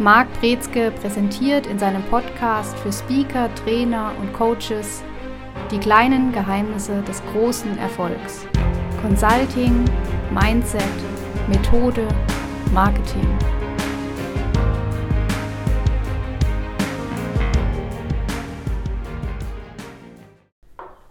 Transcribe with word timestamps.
Marc 0.00 0.26
Brezke 0.40 0.90
präsentiert 0.90 1.68
in 1.68 1.78
seinem 1.78 2.02
Podcast 2.02 2.76
für 2.78 2.92
Speaker, 2.92 3.48
Trainer 3.54 4.10
und 4.20 4.32
Coaches 4.32 5.04
die 5.70 5.78
kleinen 5.78 6.32
Geheimnisse 6.32 7.00
des 7.02 7.22
großen 7.32 7.78
Erfolgs. 7.78 8.44
Consulting, 9.00 9.84
Mindset, 10.32 10.82
Methode, 11.48 12.08
Marketing. 12.72 13.38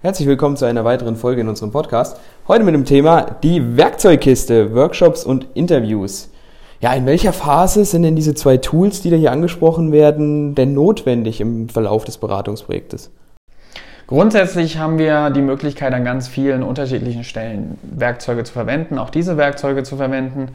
Herzlich 0.02 0.28
willkommen 0.28 0.58
zu 0.58 0.66
einer 0.66 0.84
weiteren 0.84 1.16
Folge 1.16 1.40
in 1.40 1.48
unserem 1.48 1.72
Podcast. 1.72 2.20
Heute 2.50 2.66
mit 2.66 2.76
dem 2.76 2.84
Thema 2.84 3.22
die 3.42 3.78
Werkzeugkiste, 3.78 4.76
Workshops 4.76 5.24
und 5.24 5.48
Interviews. 5.54 6.33
Ja, 6.84 6.92
in 6.92 7.06
welcher 7.06 7.32
Phase 7.32 7.86
sind 7.86 8.04
denn 8.04 8.18
diese 8.18 8.36
zwei 8.36 8.58
Tools, 8.58 9.02
die 9.02 9.10
da 9.10 9.16
hier 9.16 9.32
angesprochen 9.32 9.94
werden, 9.94 10.54
denn 10.54 10.74
notwendig 10.74 11.40
im 11.40 11.70
Verlauf 11.70 12.04
des 12.04 12.18
Beratungsprojektes? 12.18 13.10
Grundsätzlich 14.06 14.80
haben 14.80 14.98
wir 14.98 15.30
die 15.30 15.42
Möglichkeit, 15.42 15.94
an 15.94 16.04
ganz 16.04 16.28
vielen 16.28 16.62
unterschiedlichen 16.62 17.24
Stellen 17.24 17.80
Werkzeuge 17.84 18.44
zu 18.44 18.52
verwenden, 18.52 19.00
auch 19.00 19.12
diese 19.12 19.38
Werkzeuge 19.38 19.84
zu 19.84 19.96
verwenden. 19.96 20.50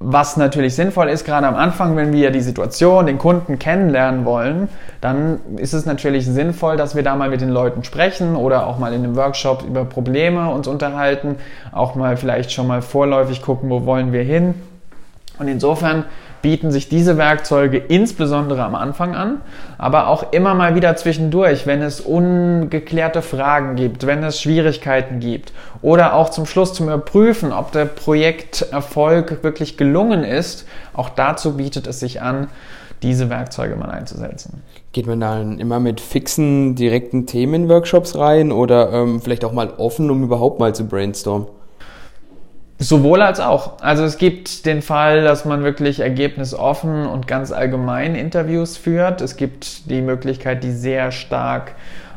Was 0.00 0.36
natürlich 0.36 0.74
sinnvoll 0.74 1.08
ist, 1.08 1.24
gerade 1.24 1.46
am 1.46 1.54
Anfang, 1.54 1.96
wenn 1.96 2.12
wir 2.12 2.30
die 2.30 2.42
Situation, 2.42 3.06
den 3.06 3.16
Kunden 3.16 3.58
kennenlernen 3.58 4.26
wollen, 4.26 4.68
dann 5.00 5.40
ist 5.56 5.72
es 5.72 5.86
natürlich 5.86 6.26
sinnvoll, 6.26 6.76
dass 6.76 6.94
wir 6.94 7.02
da 7.02 7.16
mal 7.16 7.30
mit 7.30 7.40
den 7.40 7.48
Leuten 7.48 7.84
sprechen 7.84 8.36
oder 8.36 8.66
auch 8.66 8.78
mal 8.78 8.92
in 8.92 9.02
einem 9.02 9.16
Workshop 9.16 9.64
über 9.66 9.86
Probleme 9.86 10.50
uns 10.50 10.68
unterhalten, 10.68 11.36
auch 11.72 11.94
mal 11.94 12.18
vielleicht 12.18 12.52
schon 12.52 12.66
mal 12.66 12.82
vorläufig 12.82 13.40
gucken, 13.40 13.70
wo 13.70 13.86
wollen 13.86 14.12
wir 14.12 14.24
hin. 14.24 14.52
Und 15.38 15.48
insofern 15.48 16.04
bieten 16.42 16.72
sich 16.72 16.88
diese 16.88 17.16
Werkzeuge 17.16 17.78
insbesondere 17.78 18.64
am 18.64 18.74
Anfang 18.74 19.14
an, 19.14 19.40
aber 19.78 20.08
auch 20.08 20.32
immer 20.32 20.54
mal 20.54 20.74
wieder 20.74 20.96
zwischendurch, 20.96 21.66
wenn 21.66 21.80
es 21.80 22.00
ungeklärte 22.00 23.22
Fragen 23.22 23.76
gibt, 23.76 24.06
wenn 24.06 24.22
es 24.24 24.40
Schwierigkeiten 24.40 25.20
gibt 25.20 25.52
oder 25.80 26.14
auch 26.14 26.30
zum 26.30 26.44
Schluss 26.46 26.74
zum 26.74 26.86
Überprüfen, 26.86 27.52
ob 27.52 27.70
der 27.72 27.84
Projekterfolg 27.84 29.42
wirklich 29.44 29.76
gelungen 29.76 30.24
ist. 30.24 30.66
Auch 30.94 31.08
dazu 31.08 31.56
bietet 31.56 31.86
es 31.86 32.00
sich 32.00 32.20
an, 32.20 32.48
diese 33.02 33.30
Werkzeuge 33.30 33.76
mal 33.76 33.90
einzusetzen. 33.90 34.62
Geht 34.92 35.06
man 35.06 35.20
dann 35.20 35.58
immer 35.58 35.80
mit 35.80 36.00
fixen, 36.00 36.74
direkten 36.74 37.26
Themenworkshops 37.26 38.16
rein 38.16 38.52
oder 38.52 38.92
ähm, 38.92 39.20
vielleicht 39.20 39.44
auch 39.44 39.52
mal 39.52 39.70
offen, 39.76 40.10
um 40.10 40.22
überhaupt 40.22 40.60
mal 40.60 40.74
zu 40.74 40.86
brainstormen? 40.86 41.46
Sowohl 42.82 43.22
als 43.22 43.38
auch. 43.38 43.80
Also 43.80 44.02
es 44.02 44.18
gibt 44.18 44.66
den 44.66 44.82
Fall, 44.82 45.22
dass 45.22 45.44
man 45.44 45.62
wirklich 45.62 46.00
ergebnisoffen 46.00 47.06
und 47.06 47.28
ganz 47.28 47.52
allgemein 47.52 48.16
Interviews 48.16 48.76
führt. 48.76 49.20
Es 49.20 49.36
gibt 49.36 49.88
die 49.88 50.02
Möglichkeit, 50.02 50.64
die 50.64 50.72
sehr 50.72 51.12
stark 51.12 51.76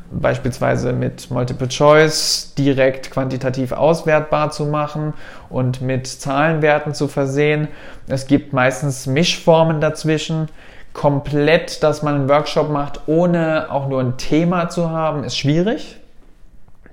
beispielsweise 0.10 0.94
mit 0.94 1.30
Multiple 1.30 1.68
Choice 1.68 2.54
direkt 2.58 3.12
quantitativ 3.12 3.74
auswertbar 3.74 4.50
zu 4.50 4.66
machen 4.66 5.14
und 5.50 5.82
mit 5.82 6.08
Zahlenwerten 6.08 6.96
zu 6.96 7.08
versehen. 7.08 7.68
Es 8.08 8.26
gibt 8.26 8.52
meistens 8.52 9.06
Mischformen 9.06 9.82
dazwischen. 9.82 10.48
Komplett, 10.94 11.84
dass 11.84 12.02
man 12.02 12.16
einen 12.16 12.30
Workshop 12.30 12.70
macht, 12.72 13.02
ohne 13.06 13.68
auch 13.70 13.88
nur 13.88 14.00
ein 14.00 14.18
Thema 14.18 14.70
zu 14.70 14.90
haben, 14.90 15.26
ist 15.26 15.38
schwierig, 15.38 15.98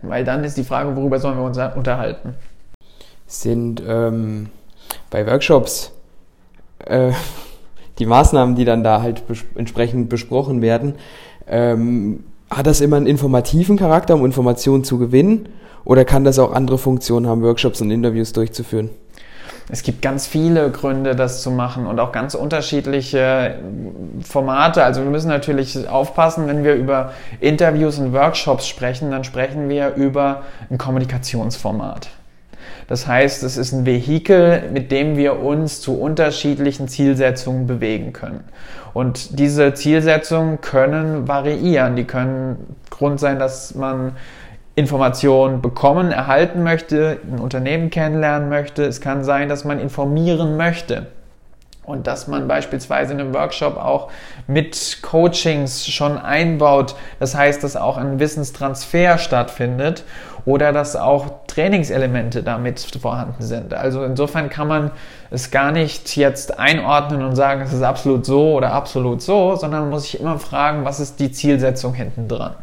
weil 0.03 0.25
dann 0.25 0.45
ist 0.45 0.59
die 0.59 0.65
Frage, 0.65 0.95
worüber 0.97 1.21
sollen 1.21 1.39
wir 1.39 1.45
uns 1.45 1.59
unterhalten 1.77 2.35
sind 3.33 3.83
ähm, 3.87 4.51
bei 5.11 5.27
Workshops 5.27 5.93
äh, 6.87 7.13
die 7.99 8.07
Maßnahmen, 8.07 8.55
die 8.55 8.65
dann 8.65 8.83
da 8.83 9.03
halt 9.03 9.27
bes 9.27 9.45
entsprechend 9.55 10.09
besprochen 10.09 10.63
werden, 10.63 10.95
ähm, 11.47 12.25
hat 12.51 12.67
das 12.67 12.81
immer 12.81 12.97
einen 12.97 13.07
informativen 13.07 13.77
Charakter, 13.77 14.15
um 14.15 14.25
Informationen 14.25 14.85
zu 14.85 14.99
gewinnen? 14.99 15.49
Oder 15.85 16.05
kann 16.05 16.25
das 16.25 16.39
auch 16.39 16.53
andere 16.53 16.79
Funktionen 16.79 17.27
haben, 17.27 17.43
Workshops 17.43 17.81
und 17.81 17.91
Interviews 17.91 18.33
durchzuführen? 18.33 18.91
Es 19.69 19.83
gibt 19.83 20.03
ganz 20.03 20.27
viele 20.27 20.71
Gründe, 20.71 21.17
das 21.17 21.43
zu 21.43 21.51
machen 21.51 21.87
und 21.87 21.99
auch 21.99 22.13
ganz 22.13 22.35
unterschiedliche 22.35 23.59
Formate. 24.23 24.85
Also 24.85 25.03
wir 25.03 25.11
müssen 25.11 25.29
natürlich 25.29 25.89
aufpassen, 25.89 26.47
wenn 26.47 26.63
wir 26.63 26.75
über 26.75 27.13
Interviews 27.41 27.99
und 27.99 28.13
Workshops 28.13 28.69
sprechen, 28.69 29.11
dann 29.11 29.25
sprechen 29.25 29.69
wir 29.69 29.95
über 29.95 30.43
ein 30.71 30.79
Kommunikationsformat. 30.79 32.09
Das 32.93 33.07
heißt, 33.07 33.43
es 33.43 33.57
ist 33.57 33.73
ein 33.73 33.87
Vehikel, 33.87 34.65
mit 34.71 34.93
dem 34.93 35.17
wir 35.17 35.41
uns 35.41 35.81
zu 35.81 35.99
unterschiedlichen 35.99 36.89
Zielsetzungen 36.89 37.67
bewegen 37.67 38.13
können. 38.13 38.45
Und 38.93 39.39
diese 39.39 39.73
Zielsetzungen 39.73 40.61
können 40.61 41.27
variieren. 41.27 41.97
Die 41.97 42.05
können 42.05 42.77
Grund 42.91 43.19
sein, 43.19 43.39
dass 43.39 43.75
man 43.75 44.13
Informationen 44.75 45.63
bekommen, 45.63 46.13
erhalten 46.13 46.63
möchte, 46.63 47.17
ein 47.27 47.39
Unternehmen 47.39 47.89
kennenlernen 47.89 48.51
möchte. 48.51 48.85
Es 48.85 49.01
kann 49.01 49.25
sein, 49.25 49.49
dass 49.49 49.65
man 49.65 49.81
informieren 49.81 50.59
möchte. 50.59 51.07
Und 51.85 52.07
dass 52.07 52.29
man 52.29 52.47
beispielsweise 52.47 53.13
in 53.13 53.21
einem 53.21 53.35
Workshop 53.35 53.77
auch 53.77 54.09
mit 54.47 54.99
Coachings 55.03 55.89
schon 55.89 56.17
einbaut. 56.17 56.95
Das 57.19 57.35
heißt, 57.35 57.65
dass 57.65 57.75
auch 57.75 57.97
ein 57.97 58.21
Wissenstransfer 58.21 59.19
stattfindet 59.19 60.05
oder 60.45 60.73
dass 60.73 60.97
auch 60.97 61.27
Trainingselemente 61.47 62.43
damit 62.43 62.81
vorhanden 62.81 63.43
sind. 63.43 63.75
Also 63.75 64.05
insofern 64.05 64.49
kann 64.49 64.69
man 64.69 64.91
es 65.31 65.51
gar 65.51 65.73
nicht 65.73 66.17
jetzt 66.17 66.59
einordnen 66.59 67.25
und 67.25 67.37
sagen, 67.37 67.63
es 67.63 67.73
ist 67.73 67.83
absolut 67.83 68.27
so 68.27 68.55
oder 68.55 68.73
absolut 68.73 69.23
so, 69.23 69.57
sondern 69.57 69.91
muss 69.91 70.05
sich 70.05 70.21
immer 70.21 70.39
fragen, 70.39 70.85
was 70.85 71.01
ist 71.01 71.21
die 71.21 71.33
Zielsetzung 71.33 71.95
hinten 71.95 72.29
dran. 72.29 72.55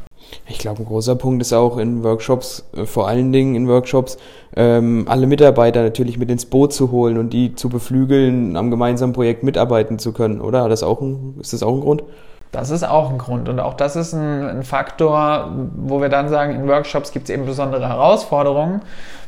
Ich 0.48 0.58
glaube, 0.58 0.82
ein 0.82 0.86
großer 0.86 1.16
Punkt 1.16 1.42
ist 1.42 1.54
auch 1.54 1.78
in 1.78 2.04
Workshops, 2.04 2.66
äh, 2.76 2.86
vor 2.86 3.08
allen 3.08 3.32
Dingen 3.32 3.56
in 3.56 3.68
Workshops, 3.68 4.18
ähm, 4.56 5.06
alle 5.08 5.28
Mitarbeiter 5.28 5.84
natürlich 5.84 6.18
mit 6.18 6.30
ins 6.30 6.46
Boot 6.46 6.74
zu 6.74 6.92
holen 6.92 7.18
und 7.18 7.32
die 7.32 7.56
zu 7.56 7.70
beflügeln, 7.70 8.56
am 8.56 8.72
gemeinsamen 8.72 9.14
Projekt 9.14 9.44
mitarbeiten 9.44 10.00
zu 10.00 10.12
können, 10.12 10.42
oder? 10.42 10.68
das 10.70 10.84
auch 10.84 11.02
ein, 11.02 11.36
ist 11.40 11.54
das 11.54 11.64
auch 11.64 11.74
ein 11.74 11.82
Grund? 11.82 12.04
Das 12.52 12.72
ist 12.72 12.84
auch 12.84 13.12
ein 13.12 13.20
Grund 13.20 13.48
und 13.48 13.60
auch 13.60 13.76
das 13.76 13.96
ist 13.96 14.14
ein, 14.14 14.44
ein 14.44 14.64
Faktor, 14.64 15.52
wo 15.76 16.02
wir 16.02 16.10
dann 16.10 16.30
sagen, 16.30 16.56
in 16.56 16.68
Workshops 16.68 17.12
gibt 17.12 17.30
es 17.30 17.36
eben 17.36 17.46
besondere 17.46 17.88
Herausforderungen, 17.88 18.82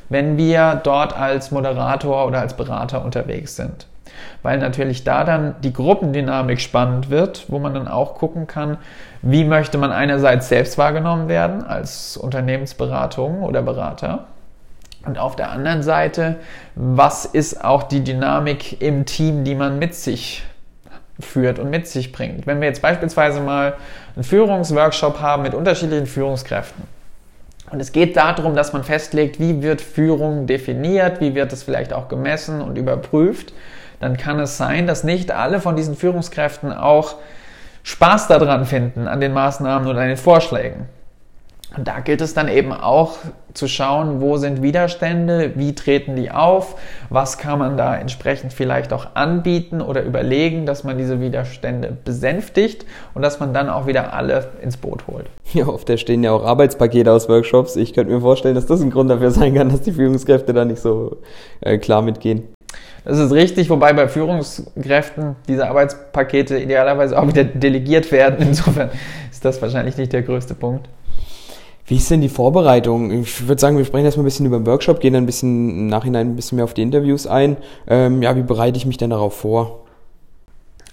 wenn 0.10 0.38
wir 0.38 0.82
dort 0.84 1.16
als 1.16 1.52
Moderator 1.52 2.26
oder 2.26 2.40
als 2.40 2.56
Berater 2.56 3.06
unterwegs 3.06 3.56
sind 3.56 3.88
weil 4.44 4.58
natürlich 4.58 5.04
da 5.04 5.24
dann 5.24 5.56
die 5.62 5.74
Gruppendynamik 5.74 6.60
spannend 6.60 7.10
wird, 7.10 7.46
wo 7.48 7.60
man 7.60 7.74
dann 7.74 7.88
auch 7.88 8.16
gucken 8.16 8.48
kann, 8.48 8.78
wie 9.22 9.44
möchte 9.44 9.78
man 9.78 9.92
einerseits 9.92 10.50
selbst 10.50 10.78
wahrgenommen 10.78 11.28
werden 11.28 11.64
als 11.64 12.18
Unternehmensberatung 12.18 13.44
oder 13.44 13.62
Berater 13.62 14.26
und 15.06 15.18
auf 15.18 15.36
der 15.36 15.52
anderen 15.52 15.84
Seite, 15.84 16.38
was 16.76 17.26
ist 17.26 17.64
auch 17.64 17.84
die 17.84 18.04
Dynamik 18.04 18.82
im 18.82 19.06
Team, 19.06 19.44
die 19.44 19.56
man 19.56 19.80
mit 19.80 19.96
sich 19.96 20.44
führt 21.20 21.60
und 21.60 21.70
mit 21.70 21.88
sich 21.88 22.12
bringt. 22.12 22.48
Wenn 22.48 22.62
wir 22.62 22.68
jetzt 22.68 22.82
beispielsweise 22.82 23.42
mal 23.42 23.76
einen 24.16 24.24
Führungsworkshop 24.24 25.20
haben 25.20 25.44
mit 25.44 25.54
unterschiedlichen 25.54 26.08
Führungskräften, 26.08 26.84
und 27.72 27.80
es 27.80 27.94
geht 27.94 28.18
darum, 28.18 28.54
dass 28.54 28.74
man 28.74 28.84
festlegt, 28.84 29.40
wie 29.40 29.62
wird 29.62 29.80
Führung 29.80 30.46
definiert, 30.46 31.22
wie 31.22 31.36
wird 31.36 31.54
es 31.54 31.64
vielleicht 31.64 31.94
auch 31.94 32.10
gemessen 32.10 32.62
und 32.62 32.78
überprüft, 32.78 33.54
dann 34.02 34.18
kann 34.18 34.40
es 34.40 34.58
sein, 34.58 34.88
dass 34.88 35.04
nicht 35.04 35.32
alle 35.32 35.62
von 35.62 35.76
diesen 35.76 35.96
Führungskräften 35.96 36.74
auch 36.74 37.16
Spaß 37.84 38.28
daran 38.28 38.66
finden, 38.66 39.08
an 39.08 39.22
den 39.22 39.34
Maßnahmen 39.34 39.88
oder 39.88 40.02
an 40.02 40.08
den 40.08 40.18
Vorschlägen. 40.18 40.88
Und 41.78 41.88
da 41.88 42.02
gilt 42.02 42.20
es 42.20 42.34
dann 42.34 42.50
eben 42.50 42.74
auch 42.74 43.18
zu 43.54 43.70
schauen, 43.70 44.20
wo 44.20 44.36
sind 44.36 44.62
Widerstände, 44.62 45.54
wie 45.56 45.74
treten 45.74 46.18
die 46.18 46.30
auf, 46.30 46.76
was 47.10 47.38
kann 47.38 47.60
man 47.60 47.78
da 47.78 47.96
entsprechend 47.96 48.52
vielleicht 48.52 48.92
auch 48.92 49.08
anbieten 49.14 49.82
oder 49.82 50.04
überlegen, 50.04 50.66
dass 50.66 50.84
man 50.84 50.98
diese 50.98 51.22
Widerstände 51.22 51.96
besänftigt 52.04 52.86
und 53.14 53.22
dass 53.22 53.40
man 53.40 53.54
dann 53.54 53.70
auch 53.70 53.88
wieder 53.88 54.14
alle 54.14 54.50
ins 54.62 54.76
Boot 54.76 55.08
holt. 55.08 55.28
Ja, 55.54 55.68
oft 55.68 56.00
stehen 56.00 56.24
ja 56.24 56.32
auch 56.32 56.46
Arbeitspakete 56.46 57.12
aus 57.12 57.28
Workshops. 57.28 57.76
Ich 57.76 57.94
könnte 57.94 58.14
mir 58.14 58.22
vorstellen, 58.22 58.56
dass 58.56 58.66
das 58.66 58.82
ein 58.82 58.90
Grund 58.90 59.10
dafür 59.10 59.32
sein 59.32 59.54
kann, 59.54 59.68
dass 59.70 59.82
die 59.82 59.92
Führungskräfte 59.92 60.54
da 60.54 60.64
nicht 60.64 60.82
so 60.82 61.18
äh, 61.60 61.78
klar 61.78 62.02
mitgehen. 62.02 62.48
Das 63.04 63.18
ist 63.18 63.32
richtig, 63.32 63.70
wobei 63.70 63.94
bei 63.94 64.08
Führungskräften 64.08 65.36
diese 65.48 65.68
Arbeitspakete 65.68 66.60
idealerweise 66.60 67.18
auch 67.20 67.28
wieder 67.28 67.44
delegiert 67.44 68.12
werden. 68.12 68.48
Insofern 68.48 68.90
ist 69.32 69.44
das 69.44 69.62
wahrscheinlich 69.62 69.98
nicht 69.98 70.14
der 70.14 70.22
größte 70.22 70.54
Punkt. 70.54 70.88
Wie 71.88 71.98
ist 71.98 72.10
denn 72.12 72.22
die 72.22 72.30
Vorbereitung? 72.30 73.12
Ich 73.12 73.48
würde 73.48 73.60
sagen, 73.60 73.78
wir 73.78 73.84
sprechen 73.86 74.06
erstmal 74.06 74.24
ein 74.24 74.26
bisschen 74.26 74.46
über 74.46 74.60
den 74.60 74.66
Workshop, 74.66 75.00
gehen 75.00 75.14
dann 75.14 75.24
ein 75.24 75.26
bisschen 75.26 75.70
im 75.70 75.88
Nachhinein 75.88 76.28
ein 76.28 76.36
bisschen 76.36 76.58
mehr 76.58 76.64
auf 76.64 76.74
die 76.74 76.84
Interviews 76.84 77.28
ein. 77.28 77.58
Ähm, 77.88 78.22
ja, 78.22 78.36
wie 78.36 78.44
bereite 78.44 78.78
ich 78.78 78.86
mich 78.86 78.98
denn 78.98 79.10
darauf 79.10 79.36
vor? 79.36 79.81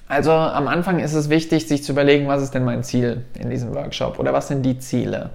Also 0.09 0.33
am 0.33 0.69
Anfang 0.69 1.01
ist 1.01 1.13
es 1.13 1.29
wichtig, 1.29 1.69
sich 1.69 1.85
zu 1.85 1.93
überlegen, 1.93 2.29
was 2.29 2.43
ist 2.43 2.55
denn 2.55 2.65
mein 2.65 2.83
Ziel 2.83 3.25
in 3.39 3.51
diesem 3.51 3.75
Workshop 3.75 4.19
oder 4.19 4.33
was 4.33 4.49
sind 4.49 4.63
die 4.63 4.79
Ziele. 4.79 5.31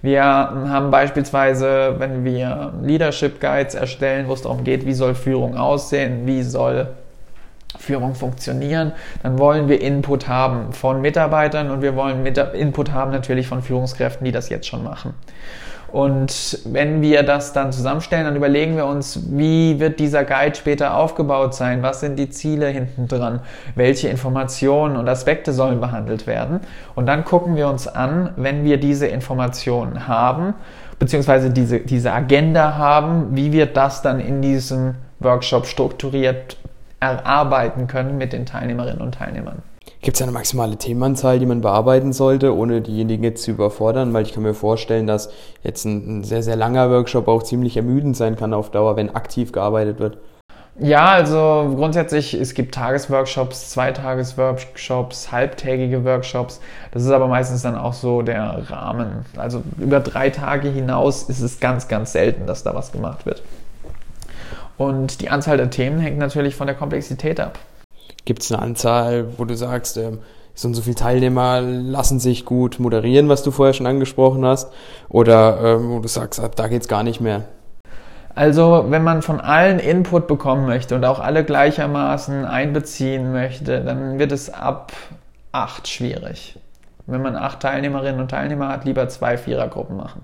Wir 0.00 0.22
haben 0.22 0.92
beispielsweise, 0.92 1.96
wenn 1.98 2.24
wir 2.24 2.72
Leadership 2.82 3.40
Guides 3.40 3.74
erstellen, 3.74 4.28
wo 4.28 4.34
es 4.34 4.42
darum 4.42 4.62
geht, 4.62 4.86
wie 4.86 4.94
soll 4.94 5.16
Führung 5.16 5.56
aussehen, 5.56 6.24
wie 6.24 6.44
soll 6.44 6.88
Führung 7.78 8.14
funktionieren, 8.14 8.92
dann 9.24 9.38
wollen 9.38 9.68
wir 9.68 9.80
Input 9.80 10.28
haben 10.28 10.72
von 10.72 11.00
Mitarbeitern 11.00 11.70
und 11.70 11.82
wir 11.82 11.96
wollen 11.96 12.24
Input 12.24 12.92
haben 12.92 13.10
natürlich 13.10 13.48
von 13.48 13.60
Führungskräften, 13.60 14.24
die 14.24 14.32
das 14.32 14.50
jetzt 14.50 14.66
schon 14.66 14.84
machen. 14.84 15.14
Und 15.92 16.58
wenn 16.64 17.02
wir 17.02 17.22
das 17.22 17.52
dann 17.52 17.70
zusammenstellen, 17.70 18.24
dann 18.24 18.34
überlegen 18.34 18.76
wir 18.76 18.86
uns, 18.86 19.20
wie 19.30 19.78
wird 19.78 20.00
dieser 20.00 20.24
Guide 20.24 20.54
später 20.54 20.96
aufgebaut 20.96 21.54
sein? 21.54 21.82
Was 21.82 22.00
sind 22.00 22.18
die 22.18 22.30
Ziele 22.30 22.68
hinten 22.68 23.08
dran? 23.08 23.40
Welche 23.74 24.08
Informationen 24.08 24.96
und 24.96 25.06
Aspekte 25.06 25.52
sollen 25.52 25.80
behandelt 25.80 26.26
werden? 26.26 26.60
Und 26.94 27.04
dann 27.06 27.26
gucken 27.26 27.56
wir 27.56 27.68
uns 27.68 27.86
an, 27.86 28.30
wenn 28.36 28.64
wir 28.64 28.78
diese 28.78 29.06
Informationen 29.06 30.08
haben, 30.08 30.54
beziehungsweise 30.98 31.50
diese, 31.50 31.80
diese 31.80 32.10
Agenda 32.10 32.76
haben, 32.78 33.36
wie 33.36 33.52
wir 33.52 33.66
das 33.66 34.00
dann 34.00 34.18
in 34.18 34.40
diesem 34.40 34.94
Workshop 35.20 35.66
strukturiert 35.66 36.56
erarbeiten 37.00 37.86
können 37.86 38.16
mit 38.16 38.32
den 38.32 38.46
Teilnehmerinnen 38.46 39.02
und 39.02 39.14
Teilnehmern. 39.16 39.62
Gibt 40.02 40.16
es 40.16 40.22
eine 40.22 40.32
maximale 40.32 40.76
Themenanzahl, 40.76 41.38
die 41.38 41.46
man 41.46 41.60
bearbeiten 41.60 42.12
sollte, 42.12 42.56
ohne 42.56 42.80
diejenigen 42.80 43.22
jetzt 43.22 43.44
zu 43.44 43.52
überfordern? 43.52 44.12
Weil 44.12 44.24
ich 44.24 44.34
kann 44.34 44.42
mir 44.42 44.52
vorstellen, 44.52 45.06
dass 45.06 45.30
jetzt 45.62 45.84
ein, 45.84 46.18
ein 46.18 46.24
sehr, 46.24 46.42
sehr 46.42 46.56
langer 46.56 46.90
Workshop 46.90 47.28
auch 47.28 47.44
ziemlich 47.44 47.76
ermüdend 47.76 48.16
sein 48.16 48.34
kann 48.34 48.52
auf 48.52 48.72
Dauer, 48.72 48.96
wenn 48.96 49.14
aktiv 49.14 49.52
gearbeitet 49.52 50.00
wird. 50.00 50.18
Ja, 50.80 51.10
also 51.10 51.72
grundsätzlich, 51.76 52.34
es 52.34 52.54
gibt 52.54 52.74
Tagesworkshops, 52.74 53.70
Zweitagesworkshops, 53.70 55.30
halbtägige 55.30 56.04
Workshops. 56.04 56.60
Das 56.90 57.04
ist 57.04 57.10
aber 57.10 57.28
meistens 57.28 57.62
dann 57.62 57.76
auch 57.76 57.92
so 57.92 58.22
der 58.22 58.68
Rahmen. 58.70 59.24
Also 59.36 59.62
über 59.78 60.00
drei 60.00 60.30
Tage 60.30 60.68
hinaus 60.68 61.24
ist 61.24 61.42
es 61.42 61.60
ganz, 61.60 61.86
ganz 61.86 62.10
selten, 62.10 62.48
dass 62.48 62.64
da 62.64 62.74
was 62.74 62.90
gemacht 62.90 63.24
wird. 63.24 63.44
Und 64.78 65.20
die 65.20 65.30
Anzahl 65.30 65.58
der 65.58 65.70
Themen 65.70 66.00
hängt 66.00 66.18
natürlich 66.18 66.56
von 66.56 66.66
der 66.66 66.74
Komplexität 66.74 67.38
ab. 67.38 67.60
Gibt 68.24 68.42
es 68.42 68.52
eine 68.52 68.62
Anzahl, 68.62 69.38
wo 69.38 69.44
du 69.44 69.56
sagst, 69.56 69.96
ähm, 69.96 70.20
so 70.54 70.68
und 70.68 70.74
so 70.74 70.82
viele 70.82 70.96
Teilnehmer 70.96 71.60
lassen 71.60 72.20
sich 72.20 72.44
gut 72.44 72.78
moderieren, 72.78 73.28
was 73.28 73.42
du 73.42 73.50
vorher 73.50 73.72
schon 73.72 73.86
angesprochen 73.86 74.44
hast? 74.44 74.72
Oder 75.08 75.58
ähm, 75.62 75.90
wo 75.90 75.98
du 76.00 76.08
sagst, 76.08 76.40
ab 76.40 76.56
da 76.56 76.68
geht 76.68 76.82
es 76.82 76.88
gar 76.88 77.02
nicht 77.02 77.20
mehr? 77.20 77.44
Also, 78.34 78.86
wenn 78.88 79.02
man 79.02 79.22
von 79.22 79.40
allen 79.40 79.78
Input 79.78 80.26
bekommen 80.26 80.66
möchte 80.66 80.94
und 80.94 81.04
auch 81.04 81.20
alle 81.20 81.44
gleichermaßen 81.44 82.44
einbeziehen 82.44 83.32
möchte, 83.32 83.82
dann 83.82 84.18
wird 84.18 84.32
es 84.32 84.48
ab 84.48 84.92
acht 85.52 85.86
schwierig. 85.86 86.58
Wenn 87.06 87.20
man 87.20 87.36
acht 87.36 87.60
Teilnehmerinnen 87.60 88.20
und 88.20 88.30
Teilnehmer 88.30 88.68
hat, 88.68 88.84
lieber 88.84 89.08
zwei 89.08 89.36
Vierergruppen 89.36 89.96
machen. 89.96 90.22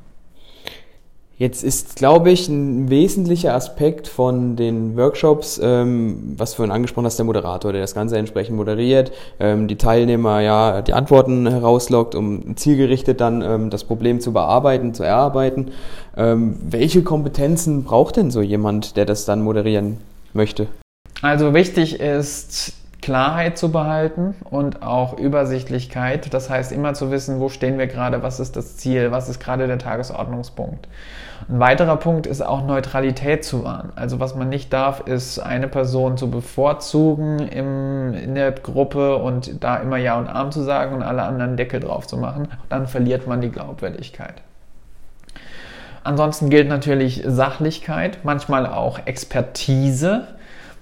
Jetzt 1.38 1.62
ist, 1.62 1.94
glaube 1.94 2.32
ich, 2.32 2.48
ein 2.48 2.90
wesentlicher 2.90 3.54
Aspekt 3.54 4.08
von 4.08 4.56
den 4.56 4.96
Workshops, 4.96 5.60
ähm, 5.62 6.34
was 6.36 6.50
du 6.50 6.56
vorhin 6.56 6.72
angesprochen 6.72 7.06
hast, 7.06 7.16
der 7.16 7.26
Moderator, 7.26 7.70
der 7.70 7.80
das 7.80 7.94
Ganze 7.94 8.18
entsprechend 8.18 8.56
moderiert, 8.56 9.12
ähm, 9.38 9.68
die 9.68 9.76
Teilnehmer 9.76 10.40
ja 10.40 10.82
die 10.82 10.94
Antworten 10.94 11.46
herauslockt, 11.46 12.16
um 12.16 12.56
zielgerichtet 12.56 13.20
dann 13.20 13.42
ähm, 13.42 13.70
das 13.70 13.84
Problem 13.84 14.18
zu 14.18 14.32
bearbeiten, 14.32 14.94
zu 14.94 15.04
erarbeiten. 15.04 15.70
Ähm, 16.16 16.56
welche 16.60 17.04
Kompetenzen 17.04 17.84
braucht 17.84 18.16
denn 18.16 18.32
so 18.32 18.42
jemand, 18.42 18.96
der 18.96 19.04
das 19.04 19.24
dann 19.24 19.40
moderieren 19.40 19.98
möchte? 20.32 20.66
Also 21.22 21.54
wichtig 21.54 22.00
ist 22.00 22.72
Klarheit 23.00 23.56
zu 23.56 23.70
behalten 23.70 24.34
und 24.44 24.82
auch 24.82 25.16
Übersichtlichkeit. 25.16 26.32
Das 26.34 26.50
heißt, 26.50 26.72
immer 26.72 26.94
zu 26.94 27.10
wissen, 27.10 27.40
wo 27.40 27.48
stehen 27.48 27.78
wir 27.78 27.86
gerade, 27.86 28.22
was 28.22 28.40
ist 28.40 28.56
das 28.56 28.76
Ziel, 28.76 29.10
was 29.12 29.28
ist 29.28 29.40
gerade 29.40 29.66
der 29.66 29.78
Tagesordnungspunkt. 29.78 30.88
Ein 31.48 31.60
weiterer 31.60 31.96
Punkt 31.96 32.26
ist 32.26 32.42
auch 32.42 32.66
Neutralität 32.66 33.44
zu 33.44 33.64
wahren. 33.64 33.92
Also 33.94 34.18
was 34.20 34.34
man 34.34 34.48
nicht 34.48 34.72
darf, 34.72 35.00
ist 35.06 35.38
eine 35.38 35.68
Person 35.68 36.16
zu 36.16 36.30
bevorzugen 36.30 37.38
im, 37.38 38.12
in 38.14 38.34
der 38.34 38.52
Gruppe 38.52 39.16
und 39.16 39.62
da 39.62 39.76
immer 39.76 39.96
Ja 39.96 40.18
und 40.18 40.26
Arm 40.26 40.50
zu 40.50 40.62
sagen 40.62 40.96
und 40.96 41.02
alle 41.02 41.22
anderen 41.22 41.56
Deckel 41.56 41.80
drauf 41.80 42.06
zu 42.06 42.16
machen. 42.16 42.48
Dann 42.68 42.86
verliert 42.86 43.26
man 43.26 43.40
die 43.40 43.50
Glaubwürdigkeit. 43.50 44.42
Ansonsten 46.04 46.50
gilt 46.50 46.68
natürlich 46.68 47.22
Sachlichkeit, 47.26 48.20
manchmal 48.24 48.66
auch 48.66 49.00
Expertise. 49.04 50.26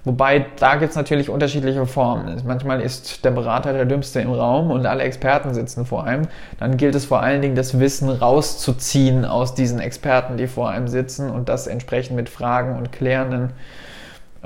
Wobei 0.06 0.46
da 0.60 0.76
gibt 0.76 0.90
es 0.90 0.96
natürlich 0.96 1.28
unterschiedliche 1.30 1.84
Formen. 1.84 2.40
Manchmal 2.46 2.80
ist 2.80 3.24
der 3.24 3.32
Berater 3.32 3.72
der 3.72 3.86
Dümmste 3.86 4.20
im 4.20 4.30
Raum 4.30 4.70
und 4.70 4.86
alle 4.86 5.02
Experten 5.02 5.52
sitzen 5.52 5.84
vor 5.84 6.04
einem. 6.04 6.28
Dann 6.60 6.76
gilt 6.76 6.94
es 6.94 7.04
vor 7.04 7.24
allen 7.24 7.42
Dingen, 7.42 7.56
das 7.56 7.80
Wissen 7.80 8.08
rauszuziehen 8.08 9.24
aus 9.24 9.56
diesen 9.56 9.80
Experten, 9.80 10.36
die 10.36 10.46
vor 10.46 10.70
einem 10.70 10.86
sitzen 10.86 11.28
und 11.28 11.48
das 11.48 11.66
entsprechend 11.66 12.14
mit 12.14 12.28
Fragen 12.28 12.76
und 12.76 12.92
klärenden 12.92 13.50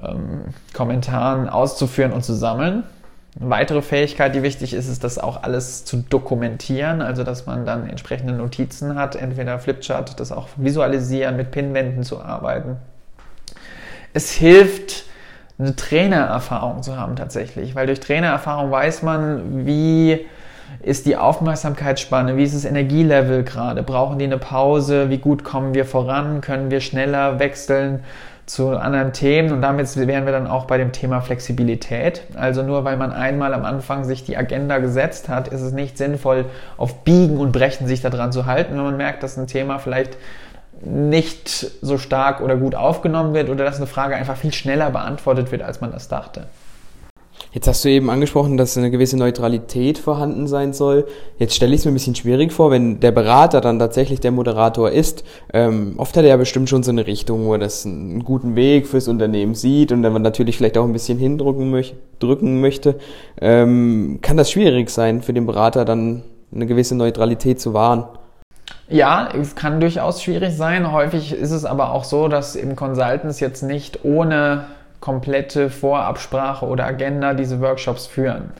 ähm, 0.03 0.45
Kommentaren 0.73 1.51
auszuführen 1.51 2.12
und 2.12 2.25
zu 2.25 2.33
sammeln. 2.33 2.85
Eine 3.39 3.51
weitere 3.51 3.83
Fähigkeit, 3.83 4.35
die 4.35 4.43
wichtig 4.43 4.73
ist, 4.73 4.89
ist, 4.89 5.05
das 5.05 5.19
auch 5.19 5.43
alles 5.43 5.85
zu 5.85 5.99
dokumentieren, 5.99 7.03
also 7.03 7.23
dass 7.23 7.45
man 7.45 7.67
dann 7.67 7.87
entsprechende 7.87 8.33
Notizen 8.33 8.95
hat, 8.95 9.15
entweder 9.15 9.59
Flipchart, 9.59 10.19
das 10.21 10.33
auch 10.33 10.49
visualisieren, 10.57 11.37
mit 11.37 11.51
Pinwänden 11.51 12.03
zu 12.03 12.19
arbeiten. 12.23 12.79
Es 14.15 14.31
hilft, 14.31 15.05
eine 15.61 15.77
Trainererfahrung 15.77 16.83
zu 16.83 16.97
haben 16.97 17.17
tatsächlich, 17.17 17.75
weil 17.75 17.87
durch 17.87 18.01
Trainererfahrung 18.01 18.71
weiß 18.71 19.03
man, 19.03 19.67
wie 19.67 20.27
ist 20.83 21.07
die 21.07 21.17
Aufmerksamkeitsspanne, 21.17 22.37
wie 22.37 22.45
ist 22.45 22.55
das 22.55 22.65
Energielevel 22.65 23.43
gerade, 23.43 23.83
brauchen 23.83 24.19
die 24.19 24.25
eine 24.25 24.39
Pause, 24.39 25.11
wie 25.11 25.19
gut 25.19 25.45
kommen 25.45 25.75
wir 25.75 25.85
voran, 25.85 26.41
können 26.41 26.71
wir 26.71 26.81
schneller 26.81 27.39
wechseln 27.39 28.03
zu 28.47 28.71
anderen 28.71 29.12
Themen? 29.12 29.53
Und 29.53 29.62
damit 29.62 29.95
wären 29.97 30.25
wir 30.25 30.33
dann 30.33 30.47
auch 30.47 30.65
bei 30.65 30.79
dem 30.79 30.93
Thema 30.93 31.21
Flexibilität. 31.21 32.23
Also 32.35 32.62
nur 32.62 32.85
weil 32.85 32.97
man 32.97 33.12
einmal 33.12 33.53
am 33.53 33.65
Anfang 33.65 34.05
sich 34.05 34.25
die 34.25 34.37
Agenda 34.37 34.79
gesetzt 34.79 35.29
hat, 35.29 35.49
ist 35.49 35.61
es 35.61 35.73
nicht 35.73 35.99
sinnvoll, 35.99 36.47
auf 36.77 37.05
Biegen 37.05 37.37
und 37.37 37.53
Brechen 37.53 37.87
sich 37.87 38.01
daran 38.01 38.33
zu 38.33 38.47
halten, 38.47 38.75
wenn 38.77 38.85
man 38.85 38.97
merkt, 38.97 39.23
dass 39.23 39.37
ein 39.37 39.47
Thema 39.47 39.79
vielleicht 39.79 40.17
nicht 40.82 41.71
so 41.82 41.99
stark 41.99 42.41
oder 42.41 42.56
gut 42.56 42.75
aufgenommen 42.75 43.35
wird 43.35 43.50
oder 43.50 43.65
dass 43.65 43.77
eine 43.77 43.87
Frage 43.87 44.17
einfach 44.17 44.37
viel 44.37 44.53
schneller 44.53 44.91
beantwortet 44.91 45.53
wird, 45.53 45.62
als 45.62 45.81
man 45.81 45.93
das 45.93 46.09
dachte. 46.09 46.47
Jetzt 47.53 47.67
hast 47.67 47.85
du 47.85 47.88
eben 47.88 48.11
angesprochen, 48.11 48.56
dass 48.56 48.79
eine 48.79 48.93
gewisse 48.93 49.17
Neutralität 49.17 49.99
vorhanden 49.99 50.47
sein 50.47 50.73
soll. 50.73 51.06
Jetzt 51.37 51.56
stelle 51.56 51.75
ich 51.75 51.81
es 51.81 51.85
mir 51.85 51.91
ein 51.91 51.94
bisschen 51.94 52.15
schwierig 52.15 52.53
vor, 52.53 52.71
wenn 52.71 53.00
der 53.00 53.11
Berater 53.11 53.61
dann 53.61 53.81
tatsächlich 53.81 54.21
der 54.21 54.31
Moderator 54.31 54.91
ist. 54.91 55.25
Ähm, 55.53 55.94
oft 55.97 56.17
hat 56.17 56.23
er 56.23 56.31
ja 56.31 56.37
bestimmt 56.37 56.69
schon 56.69 56.85
so 56.85 56.93
eine 56.93 57.09
Richtung, 57.09 57.47
wo 57.47 57.55
er 57.55 57.59
das 57.59 57.85
einen 57.85 58.25
guten 58.25 58.55
Weg 58.55 58.87
fürs 58.87 59.09
Unternehmen 59.09 59.56
sieht 59.56 59.91
und 59.91 60.03
dann 60.03 60.12
man 60.12 60.23
natürlich 60.23 60.59
vielleicht 60.59 60.79
auch 60.79 60.85
ein 60.85 60.93
bisschen 60.93 61.19
hindrücken 61.19 61.71
möch 61.71 61.94
drücken 62.21 62.61
möchte. 62.61 62.97
Ähm, 63.40 64.21
kann 64.23 64.37
das 64.37 64.52
schwierig 64.52 64.90
sein 64.90 65.21
für 65.21 65.33
den 65.33 65.47
Berater 65.47 65.85
dann 65.85 66.23
eine 66.55 66.66
gewisse 66.66 66.95
Neutralität 66.95 67.61
zu 67.61 67.75
wahren? 67.75 68.05
Ja, 68.90 69.28
es 69.40 69.54
kann 69.54 69.78
durchaus 69.78 70.20
schwierig 70.20 70.56
sein. 70.56 70.90
Häufig 70.90 71.32
ist 71.32 71.52
es 71.52 71.64
aber 71.64 71.92
auch 71.92 72.02
so, 72.02 72.26
dass 72.26 72.56
eben 72.56 72.75
Consultants 72.75 73.38
jetzt 73.38 73.62
nicht 73.62 74.04
ohne 74.04 74.64
komplette 74.99 75.70
Vorabsprache 75.70 76.66
oder 76.66 76.87
Agenda 76.87 77.32
diese 77.32 77.61
Workshops 77.61 78.09
führen 78.09 78.50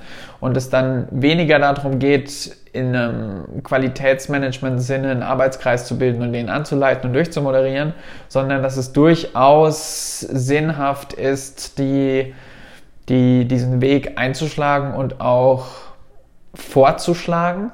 und 0.41 0.57
es 0.57 0.71
dann 0.71 1.09
weniger 1.11 1.59
darum 1.59 1.99
geht, 1.99 2.57
in 2.73 2.95
einem 2.95 3.63
Qualitätsmanagement-Sinne 3.65 5.11
einen 5.11 5.23
Arbeitskreis 5.25 5.87
zu 5.87 5.99
bilden 5.99 6.23
und 6.23 6.33
den 6.33 6.49
anzuleiten 6.49 7.09
und 7.09 7.15
durchzumoderieren, 7.15 7.93
sondern 8.29 8.63
dass 8.63 8.77
es 8.77 8.93
durchaus 8.93 10.21
sinnhaft 10.21 11.13
ist, 11.13 11.79
die, 11.79 12.33
die, 13.09 13.47
diesen 13.47 13.81
Weg 13.81 14.13
einzuschlagen 14.17 14.95
und 14.95 15.21
auch 15.21 15.67
vorzuschlagen 16.55 17.73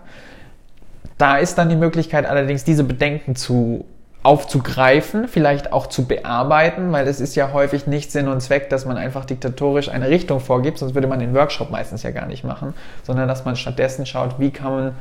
da 1.18 1.36
ist 1.38 1.56
dann 1.58 1.68
die 1.68 1.76
Möglichkeit 1.76 2.26
allerdings, 2.26 2.64
diese 2.64 2.84
Bedenken 2.84 3.36
zu 3.36 3.84
aufzugreifen, 4.26 5.28
vielleicht 5.28 5.72
auch 5.72 5.86
zu 5.86 6.04
bearbeiten, 6.04 6.90
weil 6.90 7.06
es 7.06 7.20
ist 7.20 7.36
ja 7.36 7.52
häufig 7.52 7.86
nicht 7.86 8.10
Sinn 8.10 8.26
und 8.26 8.40
Zweck, 8.40 8.68
dass 8.70 8.84
man 8.84 8.96
einfach 8.96 9.24
diktatorisch 9.24 9.88
eine 9.88 10.08
Richtung 10.08 10.40
vorgibt, 10.40 10.78
sonst 10.78 10.96
würde 10.96 11.06
man 11.06 11.20
den 11.20 11.32
Workshop 11.32 11.70
meistens 11.70 12.02
ja 12.02 12.10
gar 12.10 12.26
nicht 12.26 12.42
machen, 12.42 12.74
sondern 13.04 13.28
dass 13.28 13.44
man 13.44 13.54
stattdessen 13.54 14.04
schaut, 14.04 14.40
wie 14.40 14.50
kann 14.50 14.72
man 14.72 14.92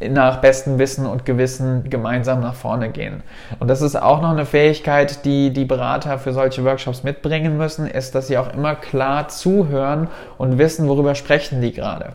nach 0.00 0.38
bestem 0.38 0.80
Wissen 0.80 1.06
und 1.06 1.24
Gewissen 1.24 1.88
gemeinsam 1.90 2.40
nach 2.40 2.54
vorne 2.54 2.90
gehen. 2.90 3.22
Und 3.60 3.68
das 3.68 3.82
ist 3.82 3.94
auch 3.94 4.20
noch 4.20 4.30
eine 4.30 4.46
Fähigkeit, 4.46 5.24
die 5.24 5.52
die 5.52 5.64
Berater 5.64 6.18
für 6.18 6.32
solche 6.32 6.64
Workshops 6.64 7.04
mitbringen 7.04 7.56
müssen, 7.56 7.86
ist, 7.86 8.16
dass 8.16 8.26
sie 8.26 8.36
auch 8.36 8.52
immer 8.52 8.74
klar 8.74 9.28
zuhören 9.28 10.08
und 10.38 10.58
wissen, 10.58 10.88
worüber 10.88 11.14
sprechen 11.14 11.60
die 11.60 11.72
gerade. 11.72 12.14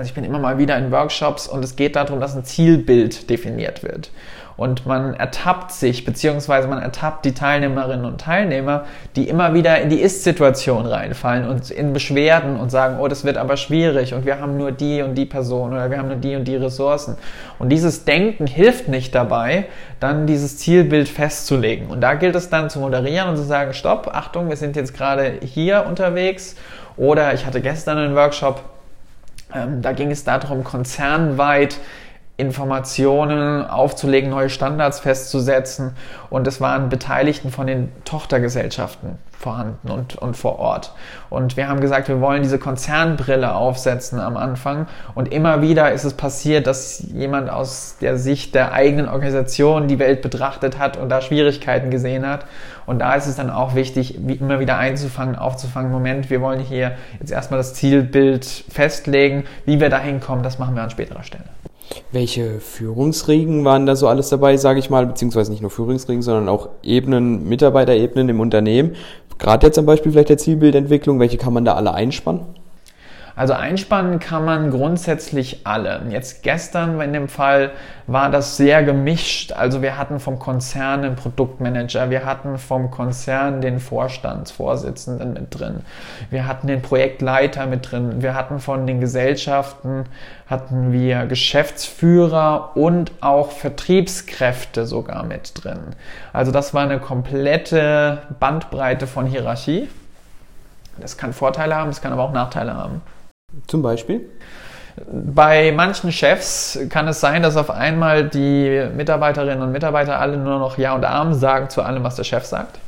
Also 0.00 0.08
ich 0.08 0.14
bin 0.14 0.24
immer 0.24 0.38
mal 0.38 0.56
wieder 0.56 0.78
in 0.78 0.90
Workshops 0.90 1.46
und 1.46 1.62
es 1.62 1.76
geht 1.76 1.94
darum, 1.94 2.20
dass 2.20 2.34
ein 2.34 2.42
Zielbild 2.42 3.28
definiert 3.28 3.82
wird 3.82 4.10
und 4.56 4.86
man 4.86 5.12
ertappt 5.12 5.72
sich, 5.72 6.06
beziehungsweise 6.06 6.68
man 6.68 6.80
ertappt 6.80 7.26
die 7.26 7.34
Teilnehmerinnen 7.34 8.06
und 8.06 8.18
Teilnehmer, 8.18 8.86
die 9.14 9.28
immer 9.28 9.52
wieder 9.52 9.78
in 9.78 9.90
die 9.90 10.00
Ist-Situation 10.00 10.86
reinfallen 10.86 11.46
und 11.46 11.70
in 11.70 11.92
Beschwerden 11.92 12.56
und 12.56 12.70
sagen, 12.70 12.96
oh, 12.98 13.08
das 13.08 13.24
wird 13.24 13.36
aber 13.36 13.58
schwierig 13.58 14.14
und 14.14 14.24
wir 14.24 14.40
haben 14.40 14.56
nur 14.56 14.72
die 14.72 15.02
und 15.02 15.16
die 15.16 15.26
Person 15.26 15.72
oder 15.72 15.90
wir 15.90 15.98
haben 15.98 16.08
nur 16.08 16.16
die 16.16 16.34
und 16.34 16.48
die 16.48 16.56
Ressourcen. 16.56 17.18
Und 17.58 17.68
dieses 17.68 18.06
Denken 18.06 18.46
hilft 18.46 18.88
nicht 18.88 19.14
dabei, 19.14 19.66
dann 19.98 20.26
dieses 20.26 20.56
Zielbild 20.56 21.10
festzulegen. 21.10 21.88
Und 21.88 22.00
da 22.00 22.14
gilt 22.14 22.36
es 22.36 22.48
dann 22.48 22.70
zu 22.70 22.80
moderieren 22.80 23.28
und 23.28 23.36
zu 23.36 23.44
sagen, 23.44 23.74
stopp, 23.74 24.10
Achtung, 24.14 24.48
wir 24.48 24.56
sind 24.56 24.76
jetzt 24.76 24.94
gerade 24.94 25.40
hier 25.42 25.84
unterwegs. 25.86 26.56
Oder 26.96 27.34
ich 27.34 27.44
hatte 27.44 27.60
gestern 27.60 27.98
einen 27.98 28.14
Workshop, 28.14 28.62
da 29.80 29.92
ging 29.92 30.10
es 30.10 30.24
darum, 30.24 30.64
konzernweit 30.64 31.78
Informationen 32.40 33.64
aufzulegen, 33.66 34.30
neue 34.30 34.50
Standards 34.50 35.00
festzusetzen. 35.00 35.94
Und 36.30 36.46
es 36.46 36.60
waren 36.60 36.88
Beteiligten 36.88 37.50
von 37.50 37.66
den 37.66 37.92
Tochtergesellschaften 38.04 39.18
vorhanden 39.40 39.90
und, 39.90 40.16
und 40.16 40.36
vor 40.36 40.58
Ort. 40.58 40.92
Und 41.30 41.56
wir 41.56 41.66
haben 41.66 41.80
gesagt, 41.80 42.08
wir 42.08 42.20
wollen 42.20 42.42
diese 42.42 42.58
Konzernbrille 42.58 43.54
aufsetzen 43.54 44.20
am 44.20 44.36
Anfang. 44.36 44.86
Und 45.14 45.32
immer 45.32 45.62
wieder 45.62 45.92
ist 45.92 46.04
es 46.04 46.12
passiert, 46.12 46.66
dass 46.66 47.00
jemand 47.14 47.48
aus 47.48 47.96
der 48.02 48.18
Sicht 48.18 48.54
der 48.54 48.72
eigenen 48.72 49.08
Organisation 49.08 49.88
die 49.88 49.98
Welt 49.98 50.20
betrachtet 50.20 50.78
hat 50.78 50.98
und 50.98 51.08
da 51.08 51.22
Schwierigkeiten 51.22 51.90
gesehen 51.90 52.28
hat. 52.28 52.44
Und 52.84 52.98
da 52.98 53.14
ist 53.14 53.26
es 53.26 53.36
dann 53.36 53.48
auch 53.48 53.74
wichtig, 53.74 54.16
immer 54.16 54.60
wieder 54.60 54.76
einzufangen, 54.76 55.36
aufzufangen. 55.36 55.90
Moment, 55.90 56.28
wir 56.28 56.42
wollen 56.42 56.60
hier 56.60 56.92
jetzt 57.18 57.32
erstmal 57.32 57.58
das 57.58 57.72
Zielbild 57.72 58.44
festlegen. 58.44 59.44
Wie 59.64 59.80
wir 59.80 59.88
da 59.88 59.98
hinkommen, 59.98 60.42
das 60.42 60.58
machen 60.58 60.74
wir 60.74 60.82
an 60.82 60.90
späterer 60.90 61.22
Stelle. 61.22 61.44
Welche 62.12 62.60
Führungsriegen 62.60 63.64
waren 63.64 63.86
da 63.86 63.96
so 63.96 64.08
alles 64.08 64.28
dabei, 64.28 64.56
sage 64.56 64.78
ich 64.78 64.90
mal, 64.90 65.06
beziehungsweise 65.06 65.50
nicht 65.50 65.60
nur 65.60 65.70
Führungsriegen, 65.70 66.22
sondern 66.22 66.48
auch 66.48 66.68
Ebenen, 66.82 67.48
Mitarbeiterebenen 67.48 68.28
im 68.28 68.40
Unternehmen? 68.40 68.96
Gerade 69.38 69.66
jetzt 69.66 69.76
zum 69.76 69.86
Beispiel 69.86 70.12
vielleicht 70.12 70.28
der 70.28 70.38
Zielbildentwicklung, 70.38 71.18
welche 71.18 71.38
kann 71.38 71.52
man 71.52 71.64
da 71.64 71.74
alle 71.74 71.94
einspannen? 71.94 72.42
Also 73.36 73.54
einspannen 73.54 74.18
kann 74.18 74.44
man 74.44 74.70
grundsätzlich 74.70 75.66
alle. 75.66 76.02
Jetzt 76.10 76.42
gestern 76.42 77.00
in 77.00 77.12
dem 77.12 77.28
Fall 77.28 77.70
war 78.06 78.30
das 78.30 78.56
sehr 78.56 78.82
gemischt. 78.82 79.52
Also 79.52 79.82
wir 79.82 79.96
hatten 79.96 80.20
vom 80.20 80.38
Konzern 80.38 81.02
den 81.02 81.16
Produktmanager, 81.16 82.10
wir 82.10 82.24
hatten 82.24 82.58
vom 82.58 82.90
Konzern 82.90 83.60
den 83.60 83.78
Vorstandsvorsitzenden 83.78 85.32
mit 85.32 85.58
drin, 85.58 85.80
wir 86.30 86.46
hatten 86.46 86.66
den 86.66 86.82
Projektleiter 86.82 87.66
mit 87.66 87.90
drin, 87.90 88.22
wir 88.22 88.34
hatten 88.34 88.58
von 88.58 88.86
den 88.86 89.00
Gesellschaften 89.00 90.06
hatten 90.50 90.92
wir 90.92 91.26
Geschäftsführer 91.26 92.72
und 92.74 93.12
auch 93.20 93.52
Vertriebskräfte 93.52 94.84
sogar 94.84 95.22
mit 95.22 95.52
drin. 95.62 95.78
Also 96.32 96.50
das 96.50 96.74
war 96.74 96.82
eine 96.82 96.98
komplette 96.98 98.22
Bandbreite 98.40 99.06
von 99.06 99.26
Hierarchie. 99.26 99.88
Das 100.98 101.16
kann 101.16 101.32
Vorteile 101.32 101.76
haben, 101.76 101.90
das 101.90 102.02
kann 102.02 102.12
aber 102.12 102.24
auch 102.24 102.32
Nachteile 102.32 102.74
haben. 102.74 103.00
Zum 103.66 103.82
Beispiel? 103.82 104.28
Bei 105.06 105.72
manchen 105.72 106.12
Chefs 106.12 106.78
kann 106.88 107.08
es 107.08 107.20
sein, 107.20 107.42
dass 107.42 107.56
auf 107.56 107.70
einmal 107.70 108.28
die 108.28 108.86
Mitarbeiterinnen 108.94 109.62
und 109.62 109.72
Mitarbeiter 109.72 110.18
alle 110.18 110.36
nur 110.36 110.58
noch 110.58 110.78
Ja 110.78 110.94
und 110.94 111.04
Arm 111.04 111.32
sagen 111.34 111.70
zu 111.70 111.82
allem, 111.82 112.02
was 112.02 112.16
der 112.16 112.24
Chef 112.24 112.44
sagt. 112.44 112.78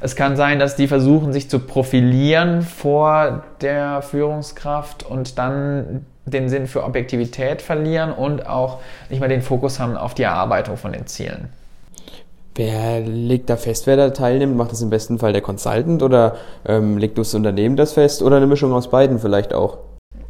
Es 0.00 0.14
kann 0.14 0.36
sein, 0.36 0.58
dass 0.58 0.76
die 0.76 0.86
versuchen, 0.86 1.32
sich 1.32 1.50
zu 1.50 1.58
profilieren 1.58 2.62
vor 2.62 3.42
der 3.60 4.00
Führungskraft 4.02 5.02
und 5.02 5.38
dann 5.38 6.06
den 6.24 6.48
Sinn 6.48 6.66
für 6.66 6.84
Objektivität 6.84 7.62
verlieren 7.62 8.12
und 8.12 8.46
auch 8.46 8.78
nicht 9.10 9.18
mehr 9.18 9.28
den 9.28 9.42
Fokus 9.42 9.80
haben 9.80 9.96
auf 9.96 10.14
die 10.14 10.22
Erarbeitung 10.22 10.76
von 10.76 10.92
den 10.92 11.06
Zielen. 11.06 11.48
Wer 12.58 13.02
legt 13.02 13.50
da 13.50 13.56
fest, 13.56 13.86
wer 13.86 13.96
da 13.96 14.10
teilnimmt? 14.10 14.56
Macht 14.56 14.72
das 14.72 14.82
im 14.82 14.90
besten 14.90 15.20
Fall 15.20 15.32
der 15.32 15.42
Consultant 15.42 16.02
oder 16.02 16.34
ähm, 16.66 16.98
legt 16.98 17.16
das 17.16 17.32
Unternehmen 17.32 17.76
das 17.76 17.92
fest 17.92 18.20
oder 18.20 18.38
eine 18.38 18.48
Mischung 18.48 18.72
aus 18.72 18.90
beiden 18.90 19.20
vielleicht 19.20 19.54
auch? 19.54 19.78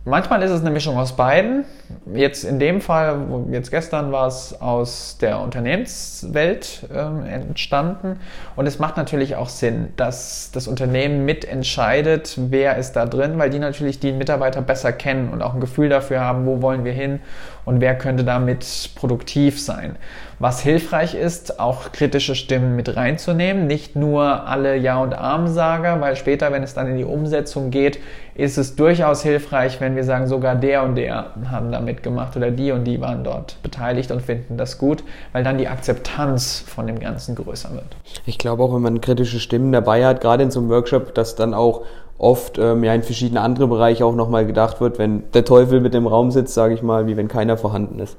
Manchmal 0.05 0.43
ist 0.43 0.51
es 0.51 0.61
eine 0.61 0.71
Mischung 0.71 0.99
aus 0.99 1.17
beiden. 1.17 1.65
Jetzt 2.13 2.45
in 2.45 2.59
dem 2.59 2.81
Fall, 2.81 3.19
jetzt 3.51 3.71
gestern 3.71 4.13
war 4.13 4.27
es 4.27 4.61
aus 4.61 5.17
der 5.21 5.41
Unternehmenswelt 5.41 6.83
äh, 6.93 7.33
entstanden. 7.33 8.21
Und 8.57 8.67
es 8.67 8.79
macht 8.79 8.97
natürlich 8.97 9.37
auch 9.37 9.49
Sinn, 9.49 9.89
dass 9.97 10.51
das 10.53 10.69
Unternehmen 10.69 11.25
mitentscheidet, 11.25 12.37
wer 12.51 12.77
ist 12.77 12.93
da 12.93 13.07
drin, 13.07 13.39
weil 13.39 13.51
die 13.51 13.59
natürlich 13.59 14.01
die 14.01 14.13
Mitarbeiter 14.13 14.61
besser 14.61 14.93
kennen 14.93 15.31
und 15.31 15.43
auch 15.43 15.55
ein 15.55 15.61
Gefühl 15.61 15.89
dafür 15.89 16.21
haben, 16.21 16.47
wo 16.47 16.61
wollen 16.61 16.85
wir 16.85 16.93
hin 16.93 17.21
und 17.65 17.81
wer 17.83 17.97
könnte 17.97 18.25
damit 18.25 18.91
produktiv 18.95 19.61
sein. 19.61 19.97
Was 20.39 20.61
hilfreich 20.61 21.15
ist, 21.15 21.59
auch 21.59 21.93
kritische 21.93 22.35
Stimmen 22.35 22.77
mit 22.77 22.97
reinzunehmen, 22.97 23.67
nicht 23.67 23.97
nur 23.97 24.47
alle 24.47 24.77
Ja- 24.77 25.03
und 25.03 25.13
Armsager, 25.13 26.01
weil 26.01 26.17
später, 26.17 26.53
wenn 26.53 26.63
es 26.63 26.75
dann 26.75 26.87
in 26.87 26.97
die 26.97 27.05
Umsetzung 27.05 27.71
geht, 27.71 27.99
ist 28.35 28.57
es 28.57 28.77
durchaus 28.77 29.23
hilfreich, 29.23 29.81
wenn 29.81 29.97
wir 29.97 30.05
sagen, 30.05 30.29
sogar 30.29 30.55
der 30.55 30.85
und 30.85 30.95
der 30.95 31.33
haben 31.51 31.73
da 31.73 31.78
mitgemacht 31.81 32.37
oder 32.37 32.51
die 32.51 32.73
und 32.73 32.85
die 32.85 33.01
waren 33.01 33.25
dort 33.25 33.63
beteiligt 33.63 34.11
und 34.11 34.23
finden 34.23 34.57
das 34.57 34.79
gut, 34.79 35.05
weil 35.33 35.45
dann 35.45 35.59
die 35.59 35.69
Akzeptanz 35.69 36.65
von 36.67 36.87
dem 36.87 36.99
Ganzen 36.99 37.35
größer 37.35 37.73
wird. 37.73 37.97
Ich 38.27 38.39
glaube 38.39 38.63
auch, 38.63 38.75
wenn 38.75 38.83
man 38.83 39.01
kritische 39.01 39.41
Stimmen 39.41 39.73
dabei 39.73 40.07
hat, 40.07 40.21
gerade 40.21 40.43
in 40.43 40.51
so 40.51 40.61
einem 40.61 40.69
Workshop, 40.69 41.15
dass 41.15 41.35
dann 41.35 41.55
auch 41.55 41.83
oft 42.19 42.59
ähm, 42.59 42.85
ja 42.85 42.95
in 42.95 43.03
verschiedene 43.03 43.41
andere 43.41 43.69
Bereiche 43.69 44.05
auch 44.05 44.15
nochmal 44.15 44.47
gedacht 44.47 44.81
wird, 44.81 44.99
wenn 44.99 45.25
der 45.33 45.45
Teufel 45.45 45.81
mit 45.81 45.95
dem 45.95 46.07
Raum 46.07 46.31
sitzt, 46.31 46.55
sage 46.55 46.75
ich 46.75 46.83
mal, 46.83 47.07
wie 47.07 47.17
wenn 47.17 47.29
keiner 47.29 47.57
vorhanden 47.57 48.01
ist. 48.01 48.17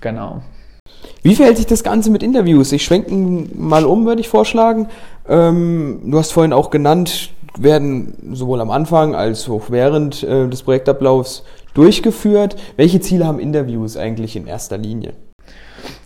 Genau. 0.00 0.42
Wie 1.22 1.34
verhält 1.34 1.56
sich 1.56 1.66
das 1.66 1.82
Ganze 1.82 2.10
mit 2.10 2.22
Interviews? 2.22 2.70
Ich 2.72 2.84
schwenke 2.84 3.14
mal 3.54 3.86
um, 3.86 4.04
würde 4.04 4.20
ich 4.20 4.28
vorschlagen. 4.28 4.88
Ähm, 5.26 6.02
du 6.04 6.18
hast 6.18 6.32
vorhin 6.32 6.52
auch 6.52 6.68
genannt, 6.68 7.30
werden 7.58 8.34
sowohl 8.34 8.60
am 8.60 8.70
Anfang 8.70 9.14
als 9.14 9.48
auch 9.48 9.70
während 9.70 10.22
äh, 10.22 10.48
des 10.48 10.62
Projektablaufs 10.62 11.44
durchgeführt. 11.74 12.56
Welche 12.76 13.00
Ziele 13.00 13.26
haben 13.26 13.38
Interviews 13.38 13.96
eigentlich 13.96 14.36
in 14.36 14.46
erster 14.46 14.78
Linie? 14.78 15.12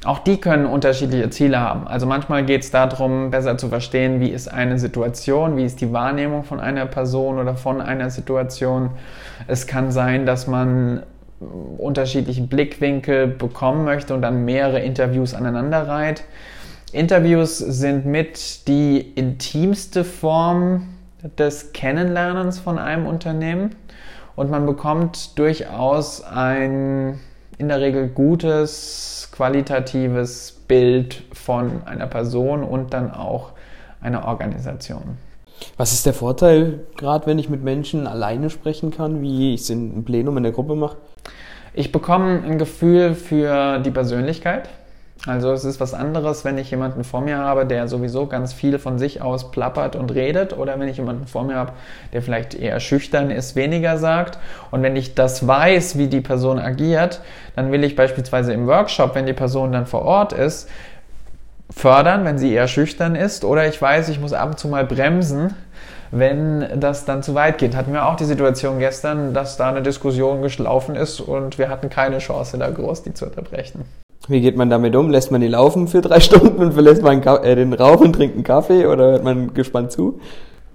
Auch 0.05 0.21
die 0.21 0.39
können 0.39 0.67
unterschiedliche 0.67 1.29
Ziele 1.31 1.61
haben. 1.61 1.87
Also 1.87 2.07
manchmal 2.07 2.45
geht 2.45 2.63
es 2.63 2.71
darum, 2.71 3.31
besser 3.31 3.59
zu 3.59 3.69
verstehen, 3.69 4.21
wie 4.21 4.29
ist 4.29 4.49
eine 4.49 4.79
Situation, 4.79 5.57
wie 5.57 5.65
ist 5.65 5.81
die 5.81 5.93
Wahrnehmung 5.93 6.45
von 6.45 6.61
einer 6.61 6.87
Person 6.87 7.39
oder 7.39 7.57
von 7.57 7.81
einer 7.81 8.11
Situation. 8.11 8.91
Es 9.47 9.67
kann 9.67 9.91
sein, 9.91 10.25
dass 10.25 10.47
man 10.47 11.03
unterschiedliche 11.79 12.43
Blickwinkel 12.43 13.29
bekommen 13.29 13.85
möchte 13.85 14.15
und 14.15 14.23
dann 14.23 14.45
mehrere 14.45 14.81
Interviews 14.81 15.35
aneinander 15.35 15.87
reiht. 15.87 16.25
Interviews 16.93 17.59
sind 17.59 18.07
mit 18.07 18.67
die 18.67 19.01
intimste 19.01 20.05
Form 20.05 20.89
des 21.39 21.73
Kennenlernens 21.73 22.59
von 22.59 22.79
einem 22.79 23.07
Unternehmen 23.07 23.75
und 24.38 24.52
man 24.52 24.66
bekommt 24.66 25.37
durchaus 25.37 26.23
ein 26.23 27.18
in 27.59 27.66
der 27.66 27.80
Regel 27.80 28.07
gutes, 28.07 29.30
qualitatives 29.33 30.62
Bild 30.68 31.25
von 31.33 31.83
einer 31.87 32.07
Person 32.07 32.62
und 32.62 32.95
dann 32.95 33.11
auch 33.11 33.50
einer 34.00 34.28
Organisation. 34.28 35.18
Was 35.76 35.92
ist 35.92 36.07
der 36.07 36.14
Vorteil, 36.14 36.87
gerade 36.97 37.26
wenn 37.26 37.40
ich 37.40 37.50
mit 37.50 37.64
Menschen 37.64 38.07
alleine 38.07 38.49
sprechen 38.49 38.92
kann, 38.92 39.23
wie 39.23 39.54
ich 39.54 39.62
es 39.62 39.73
einem 39.73 40.04
Plenum 40.04 40.37
in 40.37 40.45
der 40.45 40.52
Gruppe 40.52 40.76
mache? 40.76 40.99
Ich 41.75 41.90
bekomme 41.90 42.40
ein 42.45 42.59
Gefühl 42.59 43.16
für 43.16 43.80
die 43.80 43.90
Persönlichkeit. 43.90 44.68
Also 45.28 45.52
es 45.52 45.66
ist 45.66 45.78
was 45.78 45.92
anderes, 45.92 46.47
wenn 46.47 46.56
ich 46.56 46.70
jemanden 46.70 47.04
vor 47.04 47.20
mir 47.20 47.37
habe, 47.37 47.66
der 47.66 47.87
sowieso 47.87 48.26
ganz 48.26 48.54
viel 48.54 48.78
von 48.78 48.99
sich 48.99 49.20
aus 49.20 49.50
plappert 49.50 49.94
und 49.94 50.14
redet 50.14 50.56
oder 50.56 50.80
wenn 50.80 50.88
ich 50.88 50.97
jemanden 50.97 51.26
vor 51.26 51.44
mir 51.44 51.56
habe, 51.56 51.73
der 52.14 52.23
vielleicht 52.23 52.54
eher 52.54 52.80
schüchtern 52.80 53.30
ist, 53.30 53.54
weniger 53.54 53.99
sagt. 53.99 54.38
Und 54.70 54.82
wenn 54.82 54.97
ich 54.97 55.14
das 55.14 55.47
weiß, 55.47 55.99
wie 55.99 56.06
die 56.06 56.23
Person 56.23 56.58
agiert, 56.58 57.20
dann 57.56 57.70
will 57.73 57.85
ich 57.85 57.94
beispielsweise 57.94 58.54
im 58.54 58.66
Workshop, 58.66 59.14
wenn 59.14 59.26
die 59.26 59.35
Person 59.35 59.70
dann 59.70 59.85
vor 59.85 60.00
Ort 60.00 60.32
ist, 60.32 60.70
fördern, 61.68 62.25
wenn 62.25 62.38
sie 62.38 62.50
eher 62.50 62.66
schüchtern 62.66 63.14
ist. 63.14 63.44
Oder 63.44 63.68
ich 63.68 63.82
weiß, 63.82 64.08
ich 64.08 64.20
muss 64.20 64.32
ab 64.32 64.49
und 64.49 64.58
zu 64.58 64.68
mal 64.68 64.87
bremsen, 64.87 65.54
wenn 66.11 66.80
das 66.80 67.04
dann 67.04 67.23
zu 67.23 67.35
weit 67.35 67.58
geht. 67.58 67.76
Hatten 67.76 67.92
wir 67.92 68.06
auch 68.06 68.16
die 68.16 68.25
Situation 68.25 68.78
gestern, 68.78 69.35
dass 69.35 69.58
da 69.58 69.68
eine 69.68 69.82
Diskussion 69.82 70.40
gelaufen 70.40 70.97
ist 70.97 71.20
und 71.20 71.58
wir 71.58 71.68
hatten 71.68 71.90
keine 71.90 72.16
Chance, 72.16 72.56
da 72.56 72.70
groß 72.70 73.02
die 73.02 73.12
zu 73.12 73.26
unterbrechen. 73.26 73.85
Wie 74.28 74.42
geht 74.42 74.56
man 74.56 74.68
damit 74.68 74.94
um? 74.94 75.08
Lässt 75.08 75.32
man 75.32 75.40
die 75.40 75.49
laufen 75.49 75.88
für 75.88 76.02
drei 76.02 76.20
Stunden 76.20 76.62
und 76.62 76.73
verlässt 76.73 77.02
man 77.02 77.23
äh, 77.23 77.56
den 77.56 77.73
Raum 77.73 78.00
und 78.02 78.12
trinkt 78.12 78.35
einen 78.35 78.44
Kaffee 78.44 78.87
oder 78.87 79.12
hört 79.12 79.25
man 79.25 79.54
gespannt 79.54 79.90
zu? 79.90 80.20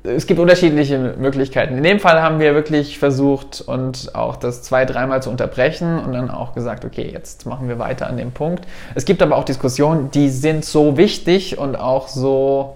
Es 0.06 0.28
gibt 0.28 0.40
unterschiedliche 0.42 1.16
Möglichkeiten. 1.18 1.78
In 1.78 1.84
dem 1.84 2.00
Fall 2.00 2.22
haben 2.22 2.40
wir 2.40 2.56
wirklich 2.56 3.00
versucht 3.00 3.64
und 3.66 4.14
auch 4.16 4.36
das 4.36 4.62
zwei, 4.62 4.84
dreimal 4.84 5.24
zu 5.24 5.30
unterbrechen 5.30 5.98
und 5.98 6.12
dann 6.12 6.30
auch 6.30 6.54
gesagt, 6.54 6.84
okay, 6.84 7.10
jetzt 7.14 7.46
machen 7.46 7.70
wir 7.70 7.80
weiter 7.80 8.08
an 8.08 8.18
dem 8.18 8.32
Punkt. 8.32 8.66
Es 8.96 9.06
gibt 9.06 9.22
aber 9.22 9.38
auch 9.38 9.46
Diskussionen, 9.46 10.12
die 10.12 10.28
sind 10.28 10.66
so 10.66 10.98
wichtig 10.98 11.58
und 11.58 11.78
auch 11.78 12.10
so 12.10 12.76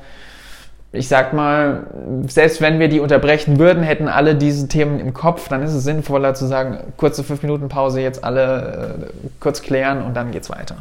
ich 0.94 1.08
sag 1.08 1.34
mal, 1.34 1.88
selbst 2.28 2.62
wenn 2.62 2.80
wir 2.80 2.88
die 2.88 3.00
unterbrechen 3.00 3.60
würden, 3.60 3.84
hätten 3.84 4.08
alle 4.08 4.36
diese 4.36 4.68
Themen 4.68 5.00
im 5.00 5.14
Kopf, 5.14 5.50
dann 5.50 5.62
ist 5.62 5.74
es 5.74 5.84
sinnvoller 5.84 6.34
zu 6.34 6.46
sagen, 6.46 6.80
kurze 6.96 7.24
5 7.24 7.44
Minuten 7.44 7.68
Pause, 7.68 8.02
jetzt 8.02 8.24
alle 8.24 9.10
äh, 9.14 9.18
kurz 9.40 9.62
klären 9.62 10.02
und 10.02 10.16
dann 10.16 10.32
geht's 10.32 10.50
weiter. 10.50 10.78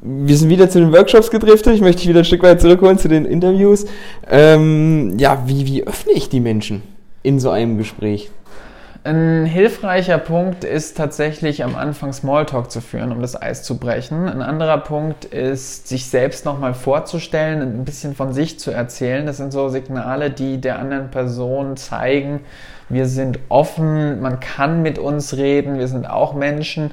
Wir 0.00 0.36
sind 0.36 0.48
wieder 0.48 0.70
zu 0.70 0.78
den 0.78 0.92
Workshops 0.92 1.30
gedriftet. 1.30 1.74
Ich 1.74 1.80
möchte 1.80 2.02
dich 2.02 2.08
wieder 2.08 2.20
ein 2.20 2.24
Stück 2.24 2.44
weit 2.44 2.60
zurückholen 2.60 2.98
zu 2.98 3.08
den 3.08 3.24
Interviews. 3.24 3.86
Ähm, 4.30 5.18
ja, 5.18 5.42
wie, 5.46 5.66
wie 5.66 5.84
öffne 5.84 6.12
ich 6.12 6.28
die 6.28 6.38
Menschen 6.38 6.82
in 7.24 7.40
so 7.40 7.50
einem 7.50 7.78
Gespräch? 7.78 8.30
Ein 9.04 9.46
hilfreicher 9.46 10.18
Punkt 10.18 10.64
ist 10.64 10.96
tatsächlich 10.96 11.62
am 11.62 11.76
Anfang 11.76 12.12
Smalltalk 12.12 12.70
zu 12.70 12.80
führen, 12.80 13.12
um 13.12 13.20
das 13.22 13.40
Eis 13.40 13.62
zu 13.62 13.78
brechen. 13.78 14.28
Ein 14.28 14.42
anderer 14.42 14.78
Punkt 14.78 15.24
ist, 15.24 15.88
sich 15.88 16.06
selbst 16.06 16.44
nochmal 16.44 16.74
vorzustellen, 16.74 17.62
ein 17.62 17.84
bisschen 17.84 18.14
von 18.14 18.32
sich 18.32 18.58
zu 18.58 18.70
erzählen. 18.70 19.24
Das 19.24 19.36
sind 19.36 19.52
so 19.52 19.68
Signale, 19.68 20.30
die 20.30 20.60
der 20.60 20.78
anderen 20.78 21.10
Person 21.10 21.76
zeigen, 21.76 22.40
wir 22.88 23.06
sind 23.06 23.38
offen, 23.48 24.20
man 24.20 24.40
kann 24.40 24.82
mit 24.82 24.98
uns 24.98 25.36
reden, 25.36 25.78
wir 25.78 25.88
sind 25.88 26.08
auch 26.08 26.34
Menschen. 26.34 26.90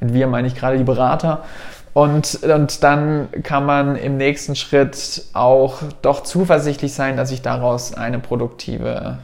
Mit 0.00 0.14
wir 0.14 0.26
meine 0.28 0.48
ich 0.48 0.54
gerade 0.54 0.78
die 0.78 0.84
Berater. 0.84 1.44
Und, 1.92 2.42
und 2.42 2.82
dann 2.82 3.28
kann 3.42 3.66
man 3.66 3.96
im 3.96 4.16
nächsten 4.16 4.56
Schritt 4.56 5.24
auch 5.32 5.82
doch 6.02 6.22
zuversichtlich 6.22 6.92
sein, 6.94 7.16
dass 7.16 7.28
sich 7.28 7.42
daraus 7.42 7.94
eine 7.94 8.18
produktive 8.18 9.18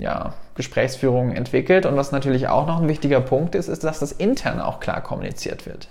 ja, 0.00 0.34
Gesprächsführung 0.54 1.32
entwickelt. 1.32 1.86
Und 1.86 1.96
was 1.96 2.12
natürlich 2.12 2.48
auch 2.48 2.66
noch 2.66 2.80
ein 2.80 2.88
wichtiger 2.88 3.20
Punkt 3.20 3.54
ist, 3.54 3.68
ist, 3.68 3.84
dass 3.84 4.00
das 4.00 4.12
intern 4.12 4.60
auch 4.60 4.80
klar 4.80 5.00
kommuniziert 5.00 5.66
wird. 5.66 5.88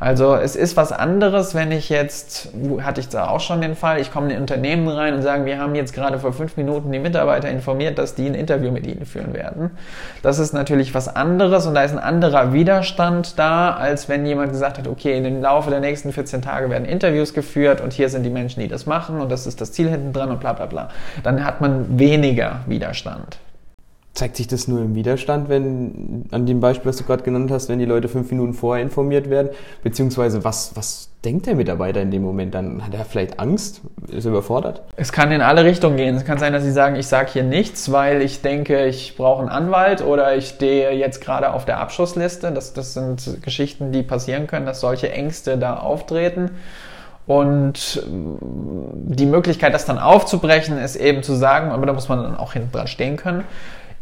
Also 0.00 0.34
es 0.34 0.56
ist 0.56 0.76
was 0.76 0.92
anderes, 0.92 1.54
wenn 1.54 1.72
ich 1.72 1.90
jetzt, 1.90 2.48
hatte 2.80 3.00
ich 3.00 3.08
da 3.08 3.28
auch 3.28 3.40
schon 3.40 3.60
den 3.60 3.74
Fall, 3.74 4.00
ich 4.00 4.10
komme 4.10 4.28
in 4.28 4.36
ein 4.36 4.40
Unternehmen 4.40 4.88
rein 4.88 5.14
und 5.14 5.22
sage, 5.22 5.44
wir 5.44 5.58
haben 5.58 5.74
jetzt 5.74 5.92
gerade 5.92 6.18
vor 6.18 6.32
fünf 6.32 6.56
Minuten 6.56 6.90
die 6.90 6.98
Mitarbeiter 6.98 7.50
informiert, 7.50 7.98
dass 7.98 8.14
die 8.14 8.26
ein 8.26 8.34
Interview 8.34 8.70
mit 8.70 8.86
ihnen 8.86 9.04
führen 9.04 9.34
werden. 9.34 9.70
Das 10.22 10.38
ist 10.38 10.54
natürlich 10.54 10.94
was 10.94 11.14
anderes 11.14 11.66
und 11.66 11.74
da 11.74 11.82
ist 11.82 11.92
ein 11.92 11.98
anderer 11.98 12.52
Widerstand 12.54 13.38
da, 13.38 13.74
als 13.74 14.08
wenn 14.08 14.24
jemand 14.24 14.52
gesagt 14.52 14.78
hat, 14.78 14.88
okay, 14.88 15.20
dem 15.20 15.42
Laufe 15.42 15.68
der 15.68 15.80
nächsten 15.80 16.12
14 16.12 16.40
Tage 16.40 16.70
werden 16.70 16.86
Interviews 16.86 17.34
geführt 17.34 17.82
und 17.82 17.92
hier 17.92 18.08
sind 18.08 18.22
die 18.22 18.30
Menschen, 18.30 18.60
die 18.60 18.68
das 18.68 18.86
machen 18.86 19.20
und 19.20 19.30
das 19.30 19.46
ist 19.46 19.60
das 19.60 19.72
Ziel 19.72 19.90
hinten 19.90 20.14
dran 20.14 20.30
und 20.30 20.40
bla 20.40 20.54
bla 20.54 20.66
bla. 20.66 20.88
Dann 21.22 21.44
hat 21.44 21.60
man 21.60 21.98
weniger 21.98 22.60
Widerstand. 22.66 23.38
Zeigt 24.12 24.36
sich 24.36 24.48
das 24.48 24.66
nur 24.66 24.80
im 24.80 24.96
Widerstand, 24.96 25.48
wenn, 25.48 26.24
an 26.32 26.44
dem 26.44 26.60
Beispiel, 26.60 26.88
was 26.88 26.96
du 26.96 27.04
gerade 27.04 27.22
genannt 27.22 27.50
hast, 27.50 27.68
wenn 27.68 27.78
die 27.78 27.84
Leute 27.84 28.08
fünf 28.08 28.30
Minuten 28.30 28.54
vorher 28.54 28.82
informiert 28.82 29.30
werden? 29.30 29.50
Beziehungsweise 29.84 30.42
was, 30.42 30.72
was 30.74 31.10
denkt 31.24 31.46
der 31.46 31.54
Mitarbeiter 31.54 32.00
in 32.02 32.10
dem 32.10 32.22
Moment 32.22 32.54
dann? 32.54 32.84
Hat 32.84 32.92
er 32.92 33.04
vielleicht 33.04 33.38
Angst? 33.38 33.82
Ist 34.08 34.24
er 34.24 34.32
überfordert? 34.32 34.82
Es 34.96 35.12
kann 35.12 35.30
in 35.30 35.42
alle 35.42 35.64
Richtungen 35.64 35.96
gehen. 35.96 36.16
Es 36.16 36.24
kann 36.24 36.38
sein, 36.38 36.52
dass 36.52 36.64
sie 36.64 36.72
sagen, 36.72 36.96
ich 36.96 37.06
sage 37.06 37.30
hier 37.32 37.44
nichts, 37.44 37.92
weil 37.92 38.20
ich 38.22 38.42
denke, 38.42 38.86
ich 38.86 39.16
brauche 39.16 39.40
einen 39.40 39.48
Anwalt 39.48 40.04
oder 40.04 40.34
ich 40.34 40.48
stehe 40.48 40.90
jetzt 40.92 41.20
gerade 41.20 41.52
auf 41.52 41.64
der 41.64 41.78
Abschussliste. 41.78 42.50
Das, 42.50 42.72
das 42.72 42.94
sind 42.94 43.42
Geschichten, 43.42 43.92
die 43.92 44.02
passieren 44.02 44.48
können, 44.48 44.66
dass 44.66 44.80
solche 44.80 45.12
Ängste 45.12 45.56
da 45.56 45.76
auftreten. 45.76 46.50
Und 47.26 48.02
die 48.10 49.26
Möglichkeit, 49.26 49.72
das 49.72 49.84
dann 49.84 49.98
aufzubrechen, 50.00 50.78
ist 50.78 50.96
eben 50.96 51.22
zu 51.22 51.34
sagen, 51.34 51.70
aber 51.70 51.86
da 51.86 51.92
muss 51.92 52.08
man 52.08 52.22
dann 52.22 52.36
auch 52.36 52.54
hinten 52.54 52.72
dran 52.72 52.88
stehen 52.88 53.16
können. 53.16 53.44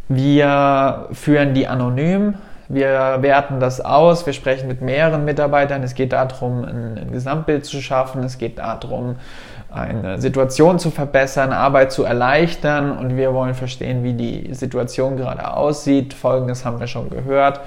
Wir 0.08 1.08
führen 1.12 1.54
die 1.54 1.66
anonym. 1.66 2.34
Wir 2.68 3.18
werten 3.20 3.60
das 3.60 3.80
aus. 3.80 4.26
Wir 4.26 4.32
sprechen 4.32 4.68
mit 4.68 4.82
mehreren 4.82 5.24
Mitarbeitern. 5.24 5.82
Es 5.82 5.94
geht 5.94 6.12
darum, 6.12 6.64
ein, 6.64 6.98
ein 6.98 7.12
Gesamtbild 7.12 7.64
zu 7.64 7.80
schaffen. 7.80 8.22
Es 8.22 8.38
geht 8.38 8.58
darum, 8.58 9.16
eine 9.70 10.18
Situation 10.20 10.78
zu 10.78 10.90
verbessern, 10.90 11.52
Arbeit 11.52 11.92
zu 11.92 12.04
erleichtern. 12.04 12.96
Und 12.96 13.16
wir 13.16 13.32
wollen 13.34 13.54
verstehen, 13.54 14.02
wie 14.02 14.14
die 14.14 14.54
Situation 14.54 15.16
gerade 15.16 15.54
aussieht. 15.54 16.14
Folgendes 16.14 16.64
haben 16.64 16.80
wir 16.80 16.86
schon 16.86 17.10
gehört. 17.10 17.60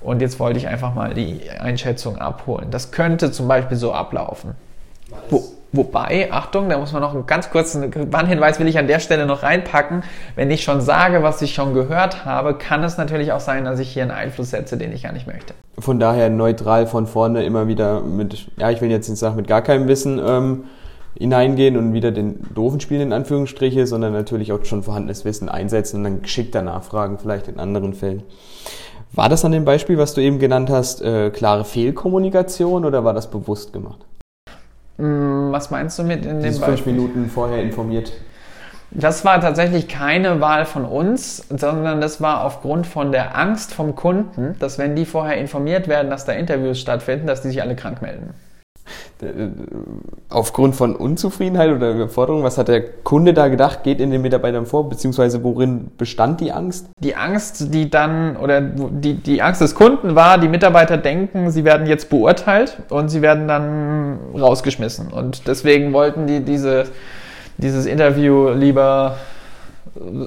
Und 0.00 0.20
jetzt 0.20 0.38
wollte 0.38 0.58
ich 0.58 0.68
einfach 0.68 0.94
mal 0.94 1.14
die 1.14 1.50
Einschätzung 1.58 2.18
abholen. 2.18 2.70
Das 2.70 2.92
könnte 2.92 3.32
zum 3.32 3.48
Beispiel 3.48 3.76
so 3.76 3.92
ablaufen. 3.92 4.52
Wo, 5.30 5.42
Wobei, 5.76 6.32
Achtung, 6.32 6.68
da 6.68 6.78
muss 6.78 6.92
man 6.92 7.02
noch 7.02 7.14
einen 7.14 7.26
ganz 7.26 7.50
kurzen 7.50 7.92
Warnhinweis 8.12 8.58
will 8.58 8.66
ich 8.66 8.78
an 8.78 8.86
der 8.86 8.98
Stelle 8.98 9.26
noch 9.26 9.42
reinpacken. 9.42 10.02
Wenn 10.34 10.50
ich 10.50 10.64
schon 10.64 10.80
sage, 10.80 11.22
was 11.22 11.42
ich 11.42 11.54
schon 11.54 11.74
gehört 11.74 12.24
habe, 12.24 12.54
kann 12.54 12.82
es 12.82 12.96
natürlich 12.96 13.32
auch 13.32 13.40
sein, 13.40 13.64
dass 13.64 13.78
ich 13.78 13.90
hier 13.90 14.02
einen 14.02 14.12
Einfluss 14.12 14.50
setze, 14.50 14.76
den 14.76 14.92
ich 14.92 15.02
gar 15.02 15.12
nicht 15.12 15.26
möchte. 15.26 15.54
Von 15.78 16.00
daher 16.00 16.30
neutral 16.30 16.86
von 16.86 17.06
vorne 17.06 17.44
immer 17.44 17.68
wieder 17.68 18.00
mit, 18.00 18.48
ja, 18.56 18.70
ich 18.70 18.80
will 18.80 18.90
jetzt 18.90 19.08
nicht 19.08 19.18
sagen, 19.18 19.36
mit 19.36 19.46
gar 19.46 19.60
keinem 19.60 19.86
Wissen 19.86 20.18
ähm, 20.26 20.64
hineingehen 21.18 21.76
und 21.76 21.92
wieder 21.92 22.10
den 22.10 22.40
doofen 22.54 22.80
spielen 22.80 23.02
in 23.02 23.12
Anführungsstriche, 23.12 23.86
sondern 23.86 24.12
natürlich 24.12 24.52
auch 24.52 24.64
schon 24.64 24.82
vorhandenes 24.82 25.24
Wissen 25.24 25.48
einsetzen 25.48 25.98
und 25.98 26.04
dann 26.04 26.22
geschickter 26.22 26.62
nachfragen, 26.62 27.18
vielleicht 27.18 27.48
in 27.48 27.58
anderen 27.58 27.92
Fällen. 27.92 28.22
War 29.12 29.28
das 29.28 29.44
an 29.44 29.52
dem 29.52 29.64
Beispiel, 29.64 29.98
was 29.98 30.14
du 30.14 30.20
eben 30.20 30.38
genannt 30.38 30.70
hast, 30.70 31.02
äh, 31.02 31.30
klare 31.30 31.64
Fehlkommunikation 31.64 32.84
oder 32.84 33.04
war 33.04 33.14
das 33.14 33.30
bewusst 33.30 33.72
gemacht? 33.72 34.00
Hm, 34.98 35.52
was 35.52 35.70
meinst 35.70 35.98
du 35.98 36.04
mit 36.04 36.24
in 36.24 36.40
dem 36.40 36.42
Beispiel? 36.42 36.64
fünf 36.64 36.86
Minuten 36.86 37.28
vorher 37.28 37.62
informiert. 37.62 38.12
Das 38.92 39.24
war 39.24 39.40
tatsächlich 39.40 39.88
keine 39.88 40.40
Wahl 40.40 40.64
von 40.64 40.84
uns, 40.84 41.44
sondern 41.50 42.00
das 42.00 42.20
war 42.20 42.44
aufgrund 42.44 42.86
von 42.86 43.12
der 43.12 43.36
Angst 43.36 43.74
vom 43.74 43.94
Kunden, 43.94 44.54
dass 44.58 44.78
wenn 44.78 44.94
die 44.94 45.04
vorher 45.04 45.36
informiert 45.36 45.88
werden, 45.88 46.08
dass 46.08 46.24
da 46.24 46.32
Interviews 46.32 46.80
stattfinden, 46.80 47.26
dass 47.26 47.42
die 47.42 47.48
sich 47.48 47.60
alle 47.60 47.74
krank 47.76 48.00
melden. 48.00 48.30
Äh, 49.22 49.48
aufgrund 50.28 50.74
von 50.74 50.94
Unzufriedenheit 50.94 51.70
oder 51.70 51.92
Überforderung, 51.92 52.42
was 52.42 52.58
hat 52.58 52.68
der 52.68 52.82
Kunde 52.82 53.32
da 53.32 53.48
gedacht, 53.48 53.82
geht 53.82 54.00
in 54.00 54.10
den 54.10 54.20
Mitarbeitern 54.20 54.66
vor, 54.66 54.88
beziehungsweise 54.88 55.42
worin 55.42 55.90
bestand 55.96 56.40
die 56.40 56.52
Angst? 56.52 56.88
Die 57.00 57.16
Angst, 57.16 57.72
die 57.72 57.88
dann, 57.88 58.36
oder 58.36 58.60
die, 58.60 59.14
die 59.14 59.40
Angst 59.40 59.60
des 59.62 59.74
Kunden 59.74 60.14
war, 60.14 60.36
die 60.38 60.48
Mitarbeiter 60.48 60.98
denken, 60.98 61.50
sie 61.50 61.64
werden 61.64 61.86
jetzt 61.86 62.10
beurteilt 62.10 62.76
und 62.90 63.08
sie 63.08 63.22
werden 63.22 63.48
dann 63.48 64.18
rausgeschmissen. 64.34 65.12
Und 65.12 65.46
deswegen 65.46 65.92
wollten 65.94 66.26
die 66.26 66.40
diese, 66.40 66.84
dieses 67.56 67.86
Interview 67.86 68.50
lieber 68.50 69.16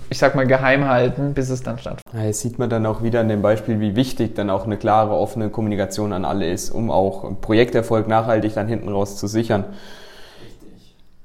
ich 0.09 0.17
sag 0.17 0.35
mal, 0.35 0.47
geheim 0.47 0.87
halten, 0.87 1.33
bis 1.33 1.49
es 1.49 1.63
dann 1.63 1.77
stattfindet. 1.77 2.13
Ja, 2.13 2.25
jetzt 2.25 2.41
sieht 2.41 2.59
man 2.59 2.69
dann 2.69 2.85
auch 2.85 3.03
wieder 3.03 3.19
an 3.21 3.29
dem 3.29 3.41
Beispiel, 3.41 3.79
wie 3.79 3.95
wichtig 3.95 4.35
dann 4.35 4.49
auch 4.49 4.65
eine 4.65 4.77
klare, 4.77 5.13
offene 5.13 5.49
Kommunikation 5.49 6.13
an 6.13 6.25
alle 6.25 6.49
ist, 6.49 6.69
um 6.69 6.91
auch 6.91 7.39
Projekterfolg 7.41 8.07
nachhaltig 8.07 8.53
dann 8.53 8.67
hinten 8.67 8.89
raus 8.89 9.17
zu 9.17 9.27
sichern. 9.27 9.65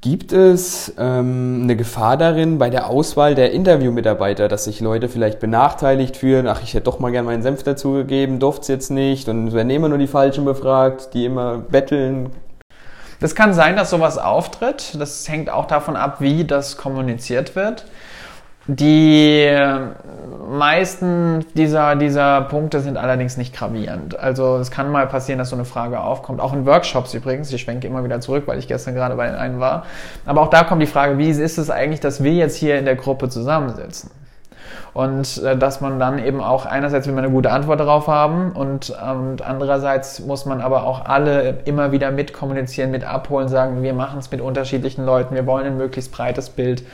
Gibt 0.05 0.35
es 0.35 0.93
ähm, 0.99 1.61
eine 1.63 1.77
Gefahr 1.77 2.19
darin 2.19 2.59
bei 2.59 2.69
der 2.69 2.91
Auswahl 2.91 3.35
der 3.35 3.53
Interviewmitarbeiter, 3.53 4.49
dass 4.49 4.65
sich 4.65 4.81
Leute 4.81 5.09
vielleicht 5.09 5.41
benachteiligt 5.41 6.19
fühlen? 6.19 6.47
Ach, 6.47 6.63
ich 6.63 6.75
hätte 6.75 6.85
doch 6.85 6.99
mal 6.99 7.11
gerne 7.11 7.25
meinen 7.25 7.43
Senf 7.43 7.63
dazugegeben, 7.63 8.39
durfte 8.39 8.61
es 8.61 8.69
jetzt 8.69 8.91
nicht 8.91 9.31
und 9.31 9.55
werden 9.55 9.71
immer 9.71 9.89
nur 9.89 9.97
die 9.97 10.07
Falschen 10.07 10.45
befragt, 10.45 11.15
die 11.15 11.25
immer 11.25 11.57
betteln. 11.57 12.29
Das 13.19 13.35
kann 13.35 13.55
sein, 13.55 13.77
dass 13.77 13.89
sowas 13.89 14.19
auftritt. 14.19 14.95
Das 15.01 15.27
hängt 15.27 15.49
auch 15.49 15.65
davon 15.65 15.97
ab, 15.97 16.21
wie 16.21 16.45
das 16.45 16.77
kommuniziert 16.77 17.57
wird. 17.57 17.87
Die 18.67 19.55
meisten 20.49 21.45
dieser, 21.55 21.97
dieser 21.97 22.43
Punkte 22.43 22.81
sind 22.81 22.97
allerdings 22.97 23.37
nicht 23.37 23.55
gravierend. 23.55 24.19
Also 24.19 24.57
es 24.57 24.71
kann 24.71 24.91
mal 24.91 25.07
passieren, 25.07 25.39
dass 25.39 25.51
so 25.51 25.57
eine 25.57 25.67
Frage 25.67 26.01
aufkommt. 26.01 26.41
Auch 26.41 26.55
in 26.55 26.65
Workshops 26.65 27.13
übrigens. 27.13 27.53
Ich 27.53 27.63
schwenke 27.63 27.87
immer 27.87 28.05
wieder 28.05 28.21
zurück, 28.21 28.45
weil 28.47 28.59
ich 28.59 28.69
gestern 28.69 28.95
gerade 28.95 29.17
bei 29.17 29.37
einem 29.37 29.61
war. 29.61 29.85
Aber 30.25 30.43
auch 30.43 30.49
da 30.49 30.65
kommt 30.65 30.81
die 30.81 30.87
Frage, 30.87 31.19
wie 31.19 31.29
ist 31.29 31.59
es 31.59 31.71
eigentlich, 31.71 32.01
dass 32.01 32.23
wir 32.23 32.33
jetzt 32.33 32.57
hier 32.57 32.79
in 32.79 32.87
der 32.87 32.97
Gruppe 32.97 33.29
zusammensitzen? 33.29 34.11
Und 34.95 35.43
äh, 35.43 35.57
dass 35.57 35.81
man 35.81 35.99
dann 35.99 36.25
eben 36.25 36.41
auch 36.41 36.67
einerseits 36.67 37.07
will 37.07 37.15
man 37.15 37.25
eine 37.25 37.33
gute 37.33 37.51
Antwort 37.51 37.81
darauf 37.81 38.07
haben 38.07 38.53
und, 38.53 38.91
und 38.91 39.43
andererseits 39.43 40.21
muss 40.21 40.47
man 40.47 40.61
aber 40.61 40.85
auch 40.85 41.05
alle 41.05 41.59
immer 41.65 41.91
wieder 41.91 42.13
mitkommunizieren, 42.13 42.93
mit 42.93 43.05
abholen, 43.05 43.49
sagen, 43.49 43.83
wir 43.83 43.93
machen 43.93 44.21
es 44.21 44.31
mit 44.31 44.41
unterschiedlichen 44.41 45.05
Leuten, 45.05 45.35
wir 45.35 45.47
wollen 45.47 45.67
ein 45.67 45.77
möglichst 45.77 46.13
breites 46.13 46.49
Bild 46.49 46.85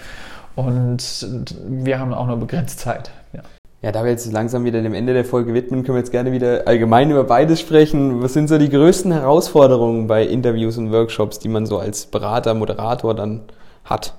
und 0.66 1.56
wir 1.68 1.98
haben 1.98 2.14
auch 2.14 2.26
nur 2.26 2.36
begrenzt 2.36 2.80
Zeit. 2.80 3.10
Ja. 3.32 3.42
Ja, 3.82 3.92
da 3.92 4.04
wir 4.04 4.10
jetzt 4.10 4.30
langsam 4.30 4.64
wieder 4.64 4.82
dem 4.82 4.92
Ende 4.92 5.14
der 5.14 5.24
Folge 5.24 5.54
widmen, 5.54 5.84
können 5.84 5.96
wir 5.96 6.00
jetzt 6.00 6.12
gerne 6.12 6.32
wieder 6.32 6.66
allgemein 6.66 7.10
über 7.10 7.24
beides 7.24 7.60
sprechen. 7.60 8.22
Was 8.22 8.34
sind 8.34 8.48
so 8.48 8.58
die 8.58 8.68
größten 8.68 9.10
Herausforderungen 9.10 10.06
bei 10.06 10.22
Interviews 10.24 10.76
und 10.76 10.92
Workshops, 10.92 11.38
die 11.38 11.48
man 11.48 11.64
so 11.64 11.78
als 11.78 12.04
Berater, 12.04 12.52
Moderator 12.52 13.14
dann 13.14 13.40
hat? 13.84 14.12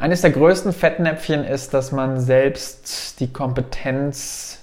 Eines 0.00 0.22
der 0.22 0.30
größten 0.30 0.72
Fettnäpfchen 0.72 1.44
ist, 1.44 1.72
dass 1.72 1.92
man 1.92 2.18
selbst 2.18 3.20
die 3.20 3.32
Kompetenz 3.32 4.58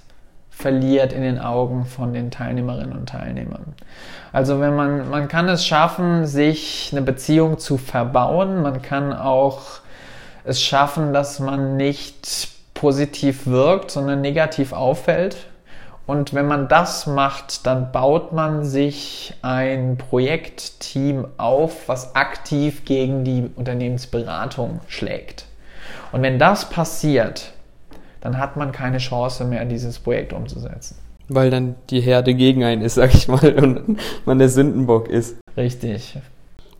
verliert 0.50 1.14
in 1.14 1.22
den 1.22 1.40
Augen 1.40 1.86
von 1.86 2.14
den 2.14 2.32
Teilnehmerinnen 2.32 2.92
und 2.92 3.08
Teilnehmern. 3.08 3.74
Also 4.34 4.60
wenn 4.60 4.76
man, 4.76 5.10
man 5.10 5.30
kann 5.30 5.48
es 5.48 5.66
schaffen, 5.66 6.26
sich 6.26 6.90
eine 6.92 7.02
Beziehung 7.02 7.60
zu 7.60 7.78
verbauen, 7.78 8.62
man 8.62 8.82
kann 8.82 9.14
auch 9.14 9.80
es 10.44 10.62
schaffen, 10.62 11.14
dass 11.14 11.40
man 11.40 11.78
nicht 11.78 12.50
positiv 12.74 13.46
wirkt, 13.48 13.92
sondern 13.92 14.22
negativ 14.22 14.74
auffällt. 14.74 15.38
Und 16.08 16.34
wenn 16.34 16.48
man 16.48 16.68
das 16.68 17.08
macht, 17.08 17.66
dann 17.68 17.92
baut 17.92 18.34
man 18.34 18.66
sich 18.66 19.34
ein 19.44 19.98
Projektteam 19.98 21.28
auf, 21.38 21.88
was 21.88 22.16
aktiv 22.16 22.86
gegen 22.86 23.24
die 23.24 23.50
Unternehmensberatung 23.56 24.82
schlägt. 24.88 25.46
Und 26.12 26.22
wenn 26.24 26.40
das 26.40 26.70
passiert, 26.70 27.54
dann 28.20 28.38
hat 28.38 28.58
man 28.58 28.72
keine 28.72 28.98
Chance 28.98 29.46
mehr, 29.46 29.64
dieses 29.66 30.00
Projekt 30.00 30.34
umzusetzen. 30.34 30.98
Weil 31.30 31.50
dann 31.50 31.76
die 31.90 32.02
Herde 32.02 32.34
gegen 32.34 32.64
einen 32.64 32.82
ist, 32.82 32.96
sag 32.96 33.14
ich 33.14 33.28
mal, 33.28 33.54
und 33.54 33.98
man 34.26 34.40
der 34.40 34.50
Sündenbock 34.50 35.08
ist. 35.08 35.38
Richtig. 35.56 36.18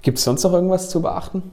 Gibt 0.02 0.18
es 0.18 0.24
sonst 0.24 0.44
noch 0.44 0.54
irgendwas 0.54 0.90
zu 0.90 1.02
beachten? 1.02 1.44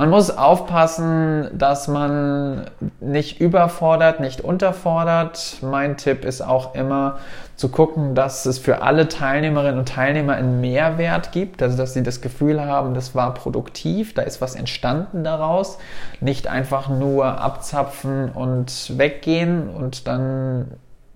Man 0.00 0.10
muss 0.10 0.30
aufpassen, 0.30 1.50
dass 1.58 1.88
man 1.88 2.66
nicht 3.00 3.40
überfordert, 3.40 4.20
nicht 4.20 4.40
unterfordert. 4.40 5.56
Mein 5.60 5.96
Tipp 5.96 6.24
ist 6.24 6.40
auch 6.40 6.76
immer 6.76 7.18
zu 7.56 7.68
gucken, 7.68 8.14
dass 8.14 8.46
es 8.46 8.60
für 8.60 8.82
alle 8.82 9.08
Teilnehmerinnen 9.08 9.80
und 9.80 9.88
Teilnehmer 9.88 10.34
einen 10.34 10.60
Mehrwert 10.60 11.32
gibt, 11.32 11.64
also 11.64 11.76
dass 11.76 11.94
sie 11.94 12.04
das 12.04 12.20
Gefühl 12.20 12.64
haben, 12.64 12.94
das 12.94 13.16
war 13.16 13.34
produktiv, 13.34 14.14
da 14.14 14.22
ist 14.22 14.40
was 14.40 14.54
entstanden 14.54 15.24
daraus. 15.24 15.78
Nicht 16.20 16.46
einfach 16.46 16.88
nur 16.88 17.40
abzapfen 17.40 18.30
und 18.30 18.96
weggehen 18.96 19.68
und 19.68 20.06
dann 20.06 20.68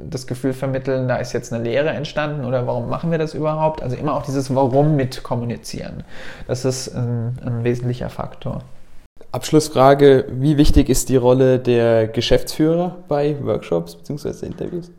das 0.09 0.27
Gefühl 0.27 0.53
vermitteln, 0.53 1.09
da 1.09 1.17
ist 1.17 1.33
jetzt 1.33 1.53
eine 1.53 1.63
Lehre 1.65 1.91
entstanden 1.91 2.45
oder 2.45 2.67
warum 2.67 2.89
machen 2.89 3.11
wir 3.11 3.19
das 3.19 3.35
überhaupt? 3.35 3.83
Also 3.83 3.97
immer 3.97 4.15
auch 4.15 4.25
dieses 4.25 4.55
Warum 4.55 4.97
mit 4.97 5.23
kommunizieren. 5.23 6.05
Das 6.47 6.65
ist 6.65 6.89
ein, 6.95 7.39
ein 7.45 7.65
wesentlicher 7.65 8.11
Faktor. 8.11 8.63
Abschlussfrage, 9.33 10.27
wie 10.31 10.59
wichtig 10.59 10.89
ist 10.89 11.09
die 11.09 11.17
Rolle 11.17 11.59
der 11.59 12.07
Geschäftsführer 12.07 12.97
bei 13.09 13.37
Workshops 13.43 13.97
bzw. 13.97 14.47
Interviews? 14.47 14.91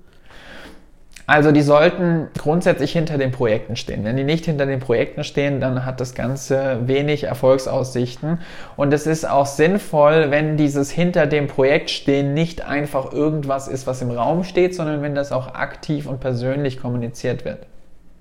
Also 1.26 1.54
die 1.54 1.62
sollten 1.62 2.28
grundsätzlich 2.38 2.92
hinter 2.92 3.18
den 3.18 3.32
Projekten 3.32 3.76
stehen. 3.78 4.04
Wenn 4.04 4.18
die 4.18 4.26
nicht 4.26 4.46
hinter 4.46 4.66
den 4.66 4.80
Projekten 4.80 5.24
stehen, 5.24 5.62
dann 5.62 5.86
hat 5.86 6.02
das 6.02 6.16
Ganze 6.16 6.80
wenig 6.86 7.24
Erfolgsaussichten. 7.24 8.40
Und 8.76 8.94
es 8.94 9.08
ist 9.08 9.28
auch 9.28 9.46
sinnvoll, 9.46 10.32
wenn 10.32 10.58
dieses 10.58 10.92
hinter 10.92 11.26
dem 11.26 11.48
Projekt 11.48 11.90
stehen 11.92 12.34
nicht 12.34 12.66
einfach 12.66 13.14
irgendwas 13.14 13.70
ist, 13.70 13.88
was 13.88 14.02
im 14.02 14.12
Raum 14.12 14.44
steht, 14.44 14.76
sondern 14.76 15.02
wenn 15.02 15.16
das 15.16 15.32
auch 15.32 15.54
aktiv 15.54 16.08
und 16.08 16.20
persönlich 16.20 16.82
kommuniziert 16.82 17.46
wird. 17.46 17.68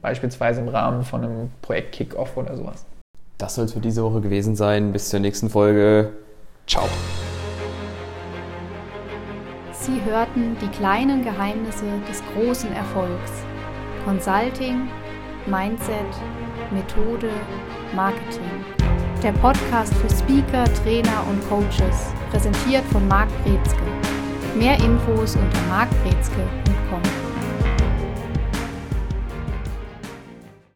Beispielsweise 0.01 0.61
im 0.61 0.69
Rahmen 0.69 1.03
von 1.03 1.25
einem 1.25 1.51
Projekt 1.61 1.93
Kickoff 1.93 2.37
oder 2.37 2.57
sowas. 2.57 2.87
Das 3.39 3.57
soll 3.57 3.65
es 3.65 3.73
für 3.73 3.81
diese 3.81 4.05
Woche 4.05 4.21
gewesen 4.21 4.55
sein. 4.55 4.93
Bis 4.93 5.09
zur 5.09 5.19
nächsten 5.19 5.51
Folge. 5.51 6.11
Ciao. 6.69 6.85
Sie 9.83 10.01
hörten 10.05 10.57
die 10.61 10.69
kleinen 10.69 11.25
Geheimnisse 11.25 11.87
des 12.09 12.23
großen 12.33 12.73
Erfolgs. 12.73 13.33
Consulting, 14.05 14.89
Mindset, 15.47 16.07
Methode, 16.71 17.29
Marketing. 17.93 18.65
Der 19.25 19.33
Podcast 19.33 19.93
für 19.95 20.09
Speaker, 20.09 20.65
Trainer 20.85 21.27
und 21.29 21.49
Coaches, 21.49 22.15
präsentiert 22.31 22.85
von 22.93 23.09
Marc 23.09 23.29
Brezke. 23.43 23.83
Mehr 24.55 24.77
Infos 24.77 25.35
unter 25.35 25.61
markbrezke.com. 25.69 27.22